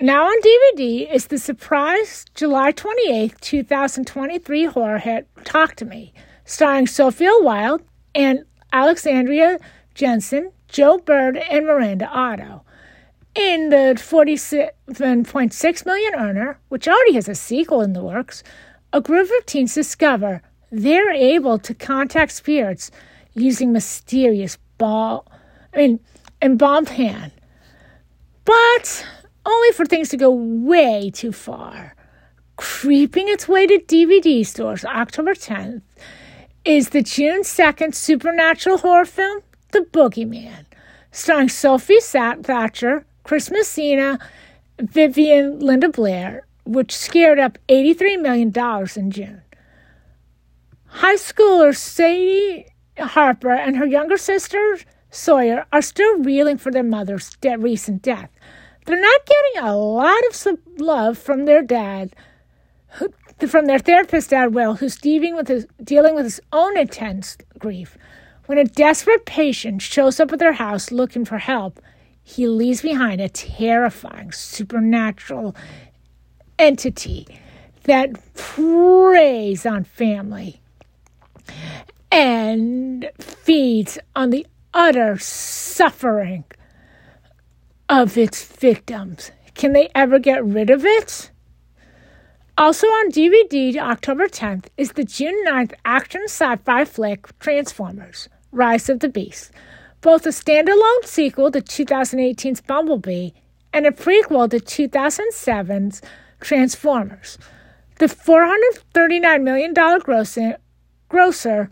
Now 0.00 0.24
on 0.24 0.40
DVD 0.40 1.12
is 1.12 1.26
the 1.26 1.36
surprise 1.36 2.24
July 2.34 2.72
28, 2.72 3.38
2023 3.42 4.64
horror 4.64 4.96
hit 4.96 5.28
Talk 5.44 5.76
to 5.76 5.84
Me, 5.84 6.14
starring 6.46 6.86
Sophia 6.86 7.32
Wilde 7.40 7.82
and 8.14 8.46
Alexandria 8.72 9.58
Jensen, 9.94 10.52
Joe 10.68 10.96
Bird, 10.96 11.36
and 11.36 11.66
Miranda 11.66 12.08
Otto. 12.08 12.62
In 13.34 13.68
the 13.68 13.92
47.6 13.94 15.84
million 15.84 16.14
earner, 16.14 16.58
which 16.70 16.88
already 16.88 17.12
has 17.12 17.28
a 17.28 17.34
sequel 17.34 17.82
in 17.82 17.92
the 17.92 18.02
works, 18.02 18.42
a 18.90 19.02
group 19.02 19.28
of 19.38 19.44
teens 19.44 19.74
discover 19.74 20.40
they're 20.70 21.12
able 21.12 21.58
to 21.58 21.74
contact 21.74 22.32
spirits 22.32 22.90
using 23.34 23.72
mysterious 23.72 24.58
ball, 24.78 25.26
I 25.74 25.78
mean, 25.78 26.00
embalmed 26.40 26.90
hand. 26.90 27.32
But 28.44 29.06
only 29.46 29.72
for 29.72 29.84
things 29.84 30.08
to 30.10 30.16
go 30.16 30.30
way 30.30 31.10
too 31.12 31.32
far. 31.32 31.94
Creeping 32.56 33.28
its 33.28 33.48
way 33.48 33.66
to 33.66 33.78
DVD 33.78 34.44
stores 34.44 34.84
October 34.84 35.34
10th 35.34 35.82
is 36.64 36.90
the 36.90 37.02
June 37.02 37.42
2nd 37.42 37.94
supernatural 37.94 38.78
horror 38.78 39.06
film, 39.06 39.40
The 39.72 39.80
Boogeyman, 39.80 40.66
starring 41.10 41.48
Sophie 41.48 42.00
Thatcher, 42.00 43.06
Chris 43.24 43.50
Messina, 43.50 44.18
Vivien 44.78 45.58
Linda 45.58 45.88
Blair, 45.88 46.46
which 46.64 46.94
scared 46.94 47.38
up 47.38 47.58
$83 47.68 48.20
million 48.20 48.52
in 48.96 49.10
June. 49.10 49.42
High 50.92 51.14
schooler 51.14 51.74
Sadie 51.74 52.66
Harper 52.98 53.52
and 53.52 53.76
her 53.76 53.86
younger 53.86 54.16
sister 54.16 54.78
Sawyer 55.10 55.64
are 55.72 55.82
still 55.82 56.18
reeling 56.18 56.58
for 56.58 56.70
their 56.70 56.82
mother's 56.82 57.30
de- 57.40 57.56
recent 57.56 58.02
death. 58.02 58.28
They're 58.86 59.00
not 59.00 59.26
getting 59.26 59.68
a 59.68 59.76
lot 59.76 60.20
of 60.28 60.58
love 60.78 61.16
from 61.16 61.44
their 61.44 61.62
dad, 61.62 62.14
who, 62.88 63.12
from 63.46 63.66
their 63.66 63.78
therapist, 63.78 64.30
Dad 64.30 64.52
Will, 64.52 64.74
who's 64.74 64.96
dealing 64.96 65.36
with 65.36 65.48
his, 65.48 65.66
dealing 65.82 66.14
with 66.14 66.24
his 66.24 66.40
own 66.52 66.76
intense 66.76 67.36
grief. 67.58 67.96
When 68.46 68.58
a 68.58 68.64
desperate 68.64 69.26
patient 69.26 69.82
shows 69.82 70.18
up 70.18 70.32
at 70.32 70.40
their 70.40 70.54
house 70.54 70.90
looking 70.90 71.24
for 71.24 71.38
help, 71.38 71.80
he 72.22 72.48
leaves 72.48 72.82
behind 72.82 73.20
a 73.20 73.28
terrifying 73.28 74.32
supernatural 74.32 75.54
entity 76.58 77.26
that 77.84 78.10
preys 78.34 79.64
on 79.64 79.84
family 79.84 80.60
and 82.10 83.10
feeds 83.18 83.98
on 84.14 84.30
the 84.30 84.46
utter 84.74 85.18
suffering 85.18 86.44
of 87.88 88.16
its 88.16 88.42
victims. 88.44 89.30
Can 89.54 89.72
they 89.72 89.88
ever 89.94 90.18
get 90.18 90.44
rid 90.44 90.70
of 90.70 90.84
it? 90.84 91.30
Also 92.56 92.86
on 92.86 93.10
DVD 93.10 93.76
October 93.76 94.26
10th 94.26 94.66
is 94.76 94.92
the 94.92 95.04
June 95.04 95.44
9th 95.46 95.72
action 95.84 96.22
sci 96.24 96.56
fi 96.56 96.84
flick 96.84 97.38
Transformers 97.38 98.28
Rise 98.52 98.88
of 98.88 99.00
the 99.00 99.08
Beast, 99.08 99.50
both 100.00 100.26
a 100.26 100.30
standalone 100.30 101.04
sequel 101.04 101.50
to 101.50 101.60
2018's 101.60 102.60
Bumblebee 102.60 103.30
and 103.72 103.86
a 103.86 103.90
prequel 103.90 104.50
to 104.50 104.58
2007's 104.58 106.02
Transformers. 106.40 107.38
The 107.98 108.06
$439 108.06 109.42
million 109.42 109.74
grosser, 110.00 110.56
grosser 111.10 111.68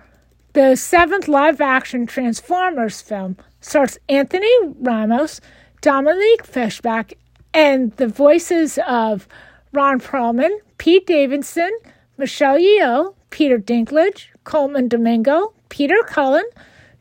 the 0.52 0.76
seventh 0.76 1.28
live 1.28 1.60
action 1.60 2.04
Transformers 2.06 3.00
film, 3.00 3.36
stars 3.60 3.96
Anthony 4.08 4.52
Ramos 4.80 5.40
Dominique 5.80 6.44
Fishback, 6.44 7.14
and 7.54 7.92
the 7.92 8.08
voices 8.08 8.78
of 8.86 9.28
Ron 9.72 10.00
Perlman, 10.00 10.50
Pete 10.78 11.06
Davidson, 11.06 11.70
Michelle 12.16 12.58
Yeoh, 12.58 13.14
Peter 13.30 13.58
Dinklage, 13.58 14.26
Colman 14.42 14.88
Domingo, 14.88 15.52
Peter 15.68 16.02
Cullen, 16.06 16.44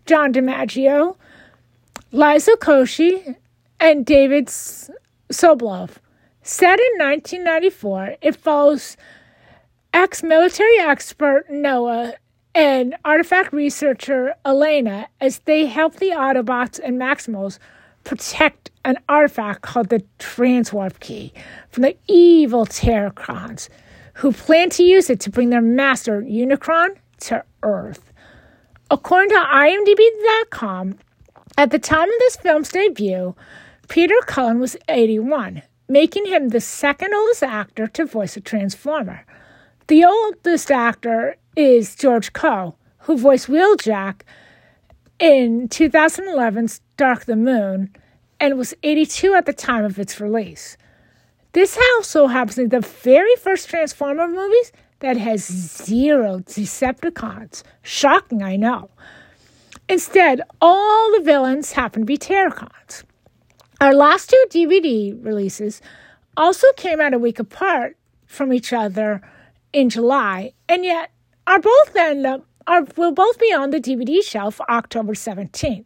John 0.06 0.32
DiMaggio, 0.32 1.17
Liza 2.12 2.58
Koshy, 2.58 3.36
and 3.80 4.06
David 4.06 4.47
Sobolov. 4.47 5.97
Set 6.43 6.80
in 6.80 7.00
1994, 7.00 8.17
it 8.21 8.36
follows 8.36 8.95
ex 9.93 10.21
military 10.21 10.78
expert 10.80 11.50
Noah 11.50 12.13
and 12.58 12.96
artifact 13.06 13.54
researcher 13.54 14.34
Elena 14.43 15.08
as 15.22 15.38
they 15.46 15.67
help 15.67 15.98
the 15.98 16.10
Autobots 16.10 16.80
and 16.84 17.00
Maximals 17.00 17.60
protect 18.04 18.72
an 18.84 18.98
artifact 19.08 19.62
called 19.62 19.89
the 19.89 20.04
Transwarp 20.17 21.00
Key 21.00 21.32
from 21.70 21.84
the 21.84 21.96
evil 22.08 22.65
Terrorcons, 22.65 23.70
who 24.15 24.32
plan 24.32 24.72
to 24.72 24.82
use 24.82 25.08
it 25.12 25.20
to 25.20 25.30
bring 25.30 25.52
their 25.52 25.62
master, 25.62 26.24
Unicron, 26.24 26.96
to 27.20 27.43
Earth. 27.62 28.12
According 28.89 29.30
to 29.30 29.36
IMDb.com, 29.36 30.98
at 31.60 31.70
the 31.70 31.78
time 31.78 32.10
of 32.10 32.20
this 32.20 32.38
film's 32.38 32.70
debut, 32.70 33.36
Peter 33.88 34.15
Cullen 34.26 34.60
was 34.60 34.76
81, 34.89 35.62
making 35.88 36.26
him 36.26 36.50
the 36.50 36.62
second 36.62 37.13
oldest 37.13 37.43
actor 37.43 37.86
to 37.86 38.06
voice 38.08 38.36
a 38.36 38.41
Transformer. 38.41 39.28
The 39.86 40.06
oldest 40.06 40.72
actor 40.72 41.36
is 41.58 41.96
George 41.96 42.34
Coe, 42.34 42.76
who 43.00 43.17
voiced 43.17 43.48
Wheeljack 43.48 44.22
in 45.17 45.67
2011's 45.67 46.82
Dark 46.98 47.26
the 47.26 47.36
Moon 47.36 47.89
and 48.39 48.60
was 48.60 48.76
82 48.84 49.34
at 49.34 49.48
the 49.48 49.54
time 49.54 49.84
of 49.84 49.98
its 49.98 50.22
release. 50.22 50.78
This 51.54 51.76
also 51.96 52.28
happens 52.28 52.56
to 52.56 52.62
be 52.62 52.67
the 52.67 52.82
very 52.82 53.36
first 53.38 53.70
Transformer 53.70 54.28
movies 54.28 54.72
that 55.00 55.17
has 55.17 55.46
zero 55.48 56.39
Decepticons. 56.39 57.63
Shocking, 57.82 58.43
I 58.43 58.56
know. 58.56 58.91
Instead, 59.89 60.41
all 60.62 61.12
the 61.17 61.24
villains 61.24 61.72
happen 61.72 62.04
to 62.04 62.06
be 62.06 62.20
Terrorcons. 62.20 63.04
Our 63.82 63.96
last 63.96 64.30
two 64.30 64.46
DVD 64.52 65.26
releases 65.26 65.82
also 66.36 66.67
came 66.78 67.02
out 67.02 67.15
a 67.15 67.20
week 67.20 67.39
apart 67.39 67.98
from 68.28 68.54
each 68.54 68.72
other 68.74 69.22
in 69.74 69.89
July, 69.89 70.54
and 70.70 70.86
yet 70.86 71.10
are 71.47 71.60
both 71.60 71.95
end 71.95 72.25
up 72.25 72.41
uh, 72.41 72.43
are 72.67 72.88
will 72.97 73.13
both 73.13 73.39
be 73.39 73.53
on 73.53 73.71
the 73.71 73.79
DVD 73.79 74.21
shelf 74.21 74.60
October 74.69 75.13
17th. 75.13 75.86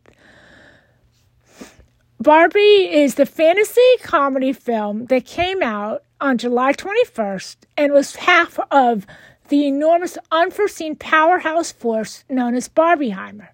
Barbie 2.19 2.59
is 2.59 3.15
the 3.15 3.25
fantasy 3.25 3.81
comedy 4.01 4.51
film 4.51 5.05
that 5.05 5.25
came 5.25 5.61
out 5.61 6.03
on 6.19 6.37
July 6.37 6.73
21st 6.73 7.57
and 7.77 7.93
was 7.93 8.15
half 8.15 8.59
of 8.71 9.05
the 9.49 9.67
enormous 9.67 10.17
unforeseen 10.31 10.95
powerhouse 10.95 11.71
force 11.71 12.23
known 12.29 12.55
as 12.55 12.69
Barbieheimer. 12.69 13.47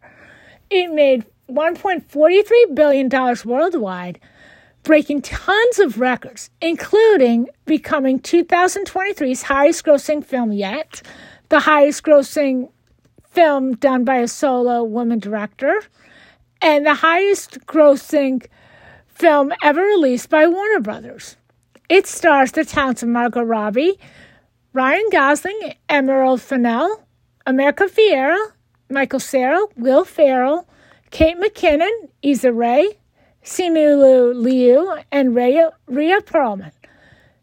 It 0.69 0.91
made 0.93 1.25
$1.43 1.49 2.75
billion 2.75 3.09
worldwide, 3.45 4.19
breaking 4.83 5.21
tons 5.21 5.79
of 5.79 5.99
records, 5.99 6.49
including 6.61 7.47
becoming 7.65 8.19
2023's 8.19 9.43
highest 9.43 9.85
grossing 9.85 10.23
film 10.23 10.51
yet, 10.51 11.01
the 11.49 11.59
highest 11.59 12.03
grossing 12.03 12.69
film 13.31 13.75
done 13.75 14.03
by 14.03 14.17
a 14.17 14.27
solo 14.27 14.83
woman 14.83 15.19
director, 15.19 15.81
and 16.61 16.85
the 16.85 16.95
highest 16.95 17.59
grossing 17.65 18.45
film 19.07 19.51
ever 19.63 19.81
released 19.81 20.29
by 20.29 20.47
Warner 20.47 20.79
Brothers. 20.79 21.37
It 21.89 22.07
stars 22.07 22.51
the 22.51 22.65
talents 22.65 23.03
of 23.03 23.09
Margot 23.09 23.41
Robbie, 23.41 23.97
Ryan 24.73 25.05
Gosling, 25.11 25.73
Emerald 25.89 26.41
Fennell, 26.41 27.03
America 27.45 27.85
Ferrera, 27.85 28.37
Michael 28.89 29.19
Cera, 29.19 29.59
Will 29.75 30.03
Ferrell, 30.03 30.67
Kate 31.11 31.37
McKinnon, 31.37 32.09
Issa 32.21 32.51
Rae, 32.51 32.97
Simu 33.43 34.35
Liu, 34.35 34.97
and 35.11 35.35
Rhea, 35.35 35.71
Rhea 35.87 36.19
Perlman. 36.21 36.71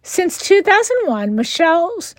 Since 0.03 0.39
2001, 0.39 1.35
Mattel's 1.35 2.15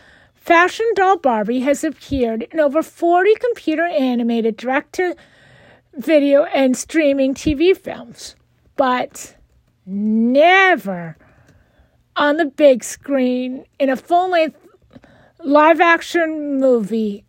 fashion 0.45 0.85
doll 0.93 1.17
Barbie 1.17 1.61
has 1.61 1.83
appeared 1.83 2.43
in 2.43 2.59
over 2.59 2.83
40 2.83 3.33
computer 3.35 3.85
animated 3.85 4.55
direct 4.55 4.93
to 4.93 5.15
video 5.95 6.43
and 6.43 6.77
streaming 6.77 7.33
TV 7.33 7.75
films, 7.75 8.35
but 8.75 9.35
never 9.87 11.17
on 12.15 12.37
the 12.37 12.45
big 12.45 12.83
screen 12.83 13.65
in 13.79 13.89
a 13.89 13.95
full 13.95 14.29
length 14.29 14.59
live 15.43 15.81
action 15.81 16.59
movie 16.59 17.25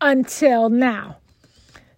until 0.00 0.68
now. 0.68 1.16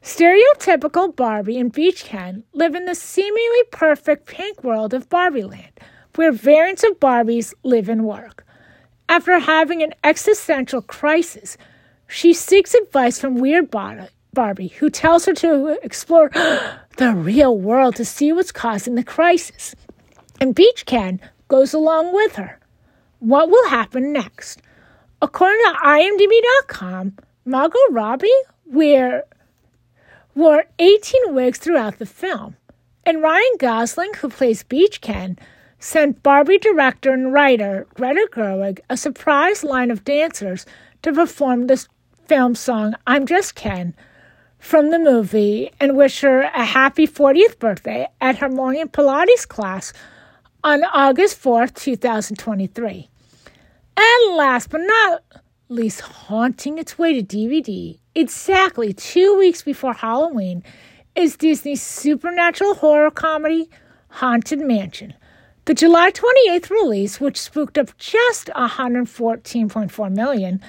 Stereotypical 0.02 1.14
Barbie 1.14 1.58
and 1.58 1.70
Beach 1.70 2.04
Ken 2.04 2.44
live 2.54 2.74
in 2.74 2.86
the 2.86 2.94
seemingly 2.94 3.64
perfect 3.70 4.24
pink 4.24 4.64
world 4.64 4.94
of 4.94 5.10
Barbie 5.10 5.44
Land, 5.44 5.78
where 6.14 6.32
variants 6.32 6.82
of 6.82 6.98
Barbies 6.98 7.52
live 7.62 7.90
and 7.90 8.06
work. 8.06 8.46
After 9.10 9.40
having 9.40 9.82
an 9.82 9.92
existential 10.04 10.82
crisis, 10.82 11.58
she 12.06 12.32
seeks 12.32 12.74
advice 12.74 13.18
from 13.18 13.40
Weird 13.40 13.68
Barbie, 13.68 14.68
who 14.68 14.88
tells 14.88 15.24
her 15.24 15.32
to 15.32 15.76
explore 15.82 16.28
the 16.96 17.12
real 17.12 17.58
world 17.58 17.96
to 17.96 18.04
see 18.04 18.32
what's 18.32 18.52
causing 18.52 18.94
the 18.94 19.02
crisis. 19.02 19.74
And 20.40 20.54
Beach 20.54 20.86
Ken 20.86 21.20
goes 21.48 21.74
along 21.74 22.14
with 22.14 22.36
her. 22.36 22.60
What 23.18 23.50
will 23.50 23.68
happen 23.68 24.12
next? 24.12 24.62
According 25.20 25.60
to 25.64 25.78
IMDb.com, 25.84 27.16
Margot 27.44 27.78
Robbie 27.90 28.28
wear, 28.64 29.24
wore 30.36 30.66
18 30.78 31.34
wigs 31.34 31.58
throughout 31.58 31.98
the 31.98 32.06
film, 32.06 32.56
and 33.04 33.20
Ryan 33.20 33.56
Gosling, 33.58 34.14
who 34.14 34.28
plays 34.28 34.62
Beach 34.62 35.00
Ken, 35.00 35.36
sent 35.80 36.22
Barbie 36.22 36.58
director 36.58 37.10
and 37.12 37.32
writer 37.32 37.86
Greta 37.94 38.28
Gerwig 38.30 38.80
a 38.90 38.96
surprise 38.96 39.64
line 39.64 39.90
of 39.90 40.04
dancers 40.04 40.66
to 41.02 41.12
perform 41.12 41.66
the 41.66 41.86
film 42.26 42.54
song 42.54 42.94
I'm 43.06 43.26
Just 43.26 43.54
Ken 43.54 43.94
from 44.58 44.90
the 44.90 44.98
movie 44.98 45.70
and 45.80 45.96
wish 45.96 46.20
her 46.20 46.42
a 46.42 46.64
happy 46.64 47.06
40th 47.06 47.58
birthday 47.58 48.06
at 48.20 48.36
her 48.38 48.50
morning 48.50 48.88
Pilates 48.88 49.48
class 49.48 49.94
on 50.62 50.84
August 50.84 51.42
4th, 51.42 51.74
2023. 51.74 53.08
And 53.96 54.36
last 54.36 54.68
but 54.68 54.82
not 54.82 55.22
least, 55.70 56.02
haunting 56.02 56.76
its 56.76 56.98
way 56.98 57.20
to 57.20 57.22
DVD 57.22 57.98
exactly 58.14 58.92
two 58.92 59.36
weeks 59.38 59.62
before 59.62 59.94
Halloween 59.94 60.62
is 61.14 61.38
Disney's 61.38 61.82
supernatural 61.82 62.74
horror 62.74 63.10
comedy 63.10 63.70
Haunted 64.08 64.60
Mansion. 64.60 65.14
The 65.66 65.74
July 65.74 66.10
28th 66.10 66.70
release, 66.70 67.20
which 67.20 67.38
spooked 67.40 67.76
up 67.76 67.96
just 67.98 68.48
114.4 68.56 70.10
million, 70.10 70.60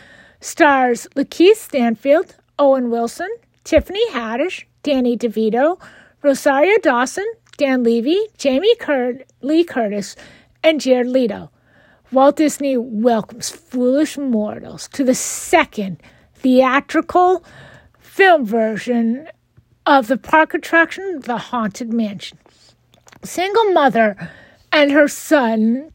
stars 0.42 1.08
Lakeith 1.16 1.56
Stanfield, 1.56 2.36
Owen 2.60 2.90
Wilson, 2.90 3.30
Tiffany 3.64 4.10
Haddish, 4.12 4.66
Danny 4.84 5.18
DeVito, 5.18 5.80
Rosario 6.22 6.78
Dawson, 6.80 7.26
Dan 7.58 7.84
Levy, 7.84 8.20
Jamie 8.38 8.76
Cur- 8.76 9.22
Lee 9.42 9.64
Curtis, 9.64 10.16
and 10.64 10.82
Jared 10.82 11.08
Leto. 11.08 11.50
Walt 12.12 12.36
Disney 12.36 12.76
welcomes 12.76 13.50
foolish 13.50 14.18
mortals 14.18 14.90
to 14.90 15.04
the 15.04 15.16
second 15.16 16.02
theatrical 16.36 17.44
film 17.98 18.46
version 18.46 19.28
of 19.86 20.08
the 20.08 20.18
park 20.18 20.54
attraction, 20.54 21.22
The 21.22 21.38
Haunted 21.38 21.94
Mansion. 21.94 22.38
Single 23.24 23.72
mother 23.72 24.30
and 24.72 24.92
her 24.92 25.08
son, 25.08 25.92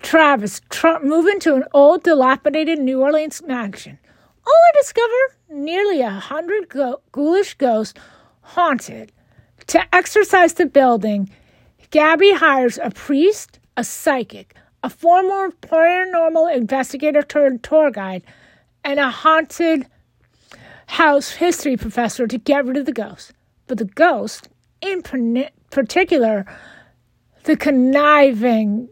Travis, 0.00 0.60
tra- 0.70 1.04
move 1.04 1.26
into 1.26 1.54
an 1.54 1.64
old, 1.72 2.02
dilapidated 2.02 2.78
New 2.78 3.00
Orleans 3.02 3.42
mansion. 3.42 3.98
Only 4.46 4.80
discover 4.80 5.62
nearly 5.64 6.00
a 6.00 6.10
hundred 6.10 6.68
go- 6.68 7.00
ghoulish 7.12 7.54
ghosts 7.54 7.98
haunted. 8.40 9.12
To 9.68 9.94
exorcise 9.94 10.54
the 10.54 10.66
building, 10.66 11.28
Gabby 11.90 12.32
hires 12.32 12.78
a 12.82 12.90
priest, 12.90 13.58
a 13.76 13.82
psychic, 13.82 14.54
a 14.82 14.90
former 14.90 15.50
paranormal 15.50 16.54
investigator 16.54 17.22
turned 17.22 17.64
tour 17.64 17.90
guide, 17.90 18.22
and 18.84 19.00
a 19.00 19.10
haunted 19.10 19.86
house 20.86 21.30
history 21.32 21.76
professor 21.76 22.28
to 22.28 22.38
get 22.38 22.64
rid 22.64 22.76
of 22.76 22.86
the 22.86 22.92
ghosts. 22.92 23.32
But 23.66 23.78
the 23.78 23.84
ghosts, 23.84 24.48
in 24.80 25.02
particular, 25.70 26.46
the 27.46 27.56
conniving 27.56 28.88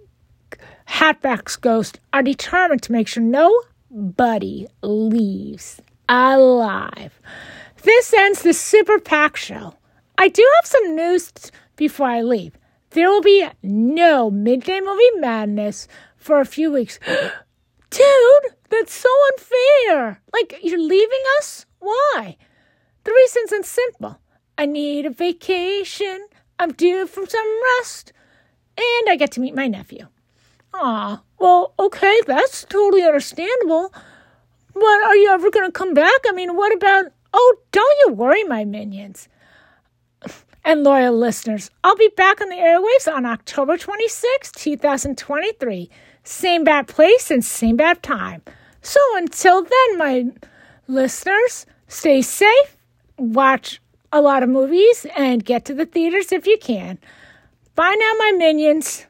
Hatbox 0.86 1.56
ghost, 1.56 1.98
are 2.12 2.22
determined 2.22 2.82
to 2.82 2.92
make 2.92 3.08
sure 3.08 3.22
nobody 3.22 4.66
leaves 4.80 5.80
alive. 6.08 7.20
This 7.82 8.14
ends 8.14 8.42
the 8.42 8.52
Super 8.52 9.00
Pack 9.00 9.36
show. 9.36 9.74
I 10.18 10.28
do 10.28 10.48
have 10.56 10.66
some 10.66 10.94
news 10.94 11.32
before 11.74 12.06
I 12.06 12.22
leave. 12.22 12.56
There 12.90 13.08
will 13.08 13.22
be 13.22 13.44
no 13.64 14.30
midday 14.30 14.80
movie 14.80 15.18
madness 15.18 15.88
for 16.16 16.40
a 16.40 16.46
few 16.46 16.70
weeks. 16.70 17.00
Dude, 17.90 18.54
that's 18.70 18.94
so 18.94 19.08
unfair. 19.32 20.20
Like, 20.32 20.60
you're 20.62 20.78
leaving 20.78 21.22
us? 21.38 21.66
Why? 21.80 22.36
The 23.02 23.12
reason's 23.12 23.68
simple. 23.68 24.20
I 24.56 24.66
need 24.66 25.06
a 25.06 25.10
vacation. 25.10 26.28
I'm 26.60 26.72
due 26.72 27.08
for 27.08 27.26
some 27.26 27.60
rest. 27.78 28.12
And 28.76 29.10
I 29.10 29.16
get 29.16 29.32
to 29.32 29.40
meet 29.40 29.54
my 29.54 29.66
nephew. 29.68 30.06
Ah, 30.72 31.22
well, 31.38 31.74
okay, 31.78 32.20
that's 32.26 32.64
totally 32.64 33.02
understandable. 33.02 33.92
But 34.72 34.82
are 34.82 35.16
you 35.16 35.30
ever 35.30 35.50
going 35.50 35.66
to 35.66 35.72
come 35.72 35.94
back? 35.94 36.20
I 36.26 36.32
mean, 36.32 36.56
what 36.56 36.74
about. 36.74 37.06
Oh, 37.32 37.56
don't 37.72 37.96
you 38.06 38.12
worry, 38.12 38.44
my 38.44 38.64
minions 38.64 39.28
and 40.64 40.84
loyal 40.84 41.16
listeners. 41.16 41.70
I'll 41.82 41.96
be 41.96 42.10
back 42.16 42.40
on 42.40 42.48
the 42.48 42.56
airwaves 42.56 43.12
on 43.12 43.26
October 43.26 43.76
26, 43.76 44.52
2023. 44.52 45.90
Same 46.22 46.64
bad 46.64 46.86
place 46.86 47.30
and 47.30 47.44
same 47.44 47.76
bad 47.76 48.02
time. 48.02 48.42
So 48.82 49.00
until 49.16 49.62
then, 49.62 49.98
my 49.98 50.26
Listeners, 50.86 51.64
stay 51.88 52.20
safe, 52.20 52.76
watch 53.16 53.80
a 54.12 54.20
lot 54.20 54.42
of 54.42 54.50
movies, 54.50 55.06
and 55.16 55.42
get 55.42 55.64
to 55.64 55.72
the 55.72 55.86
theaters 55.86 56.30
if 56.30 56.46
you 56.46 56.58
can. 56.58 56.98
Bye 57.74 57.96
now, 57.98 58.12
my 58.18 58.32
minions. 58.36 59.06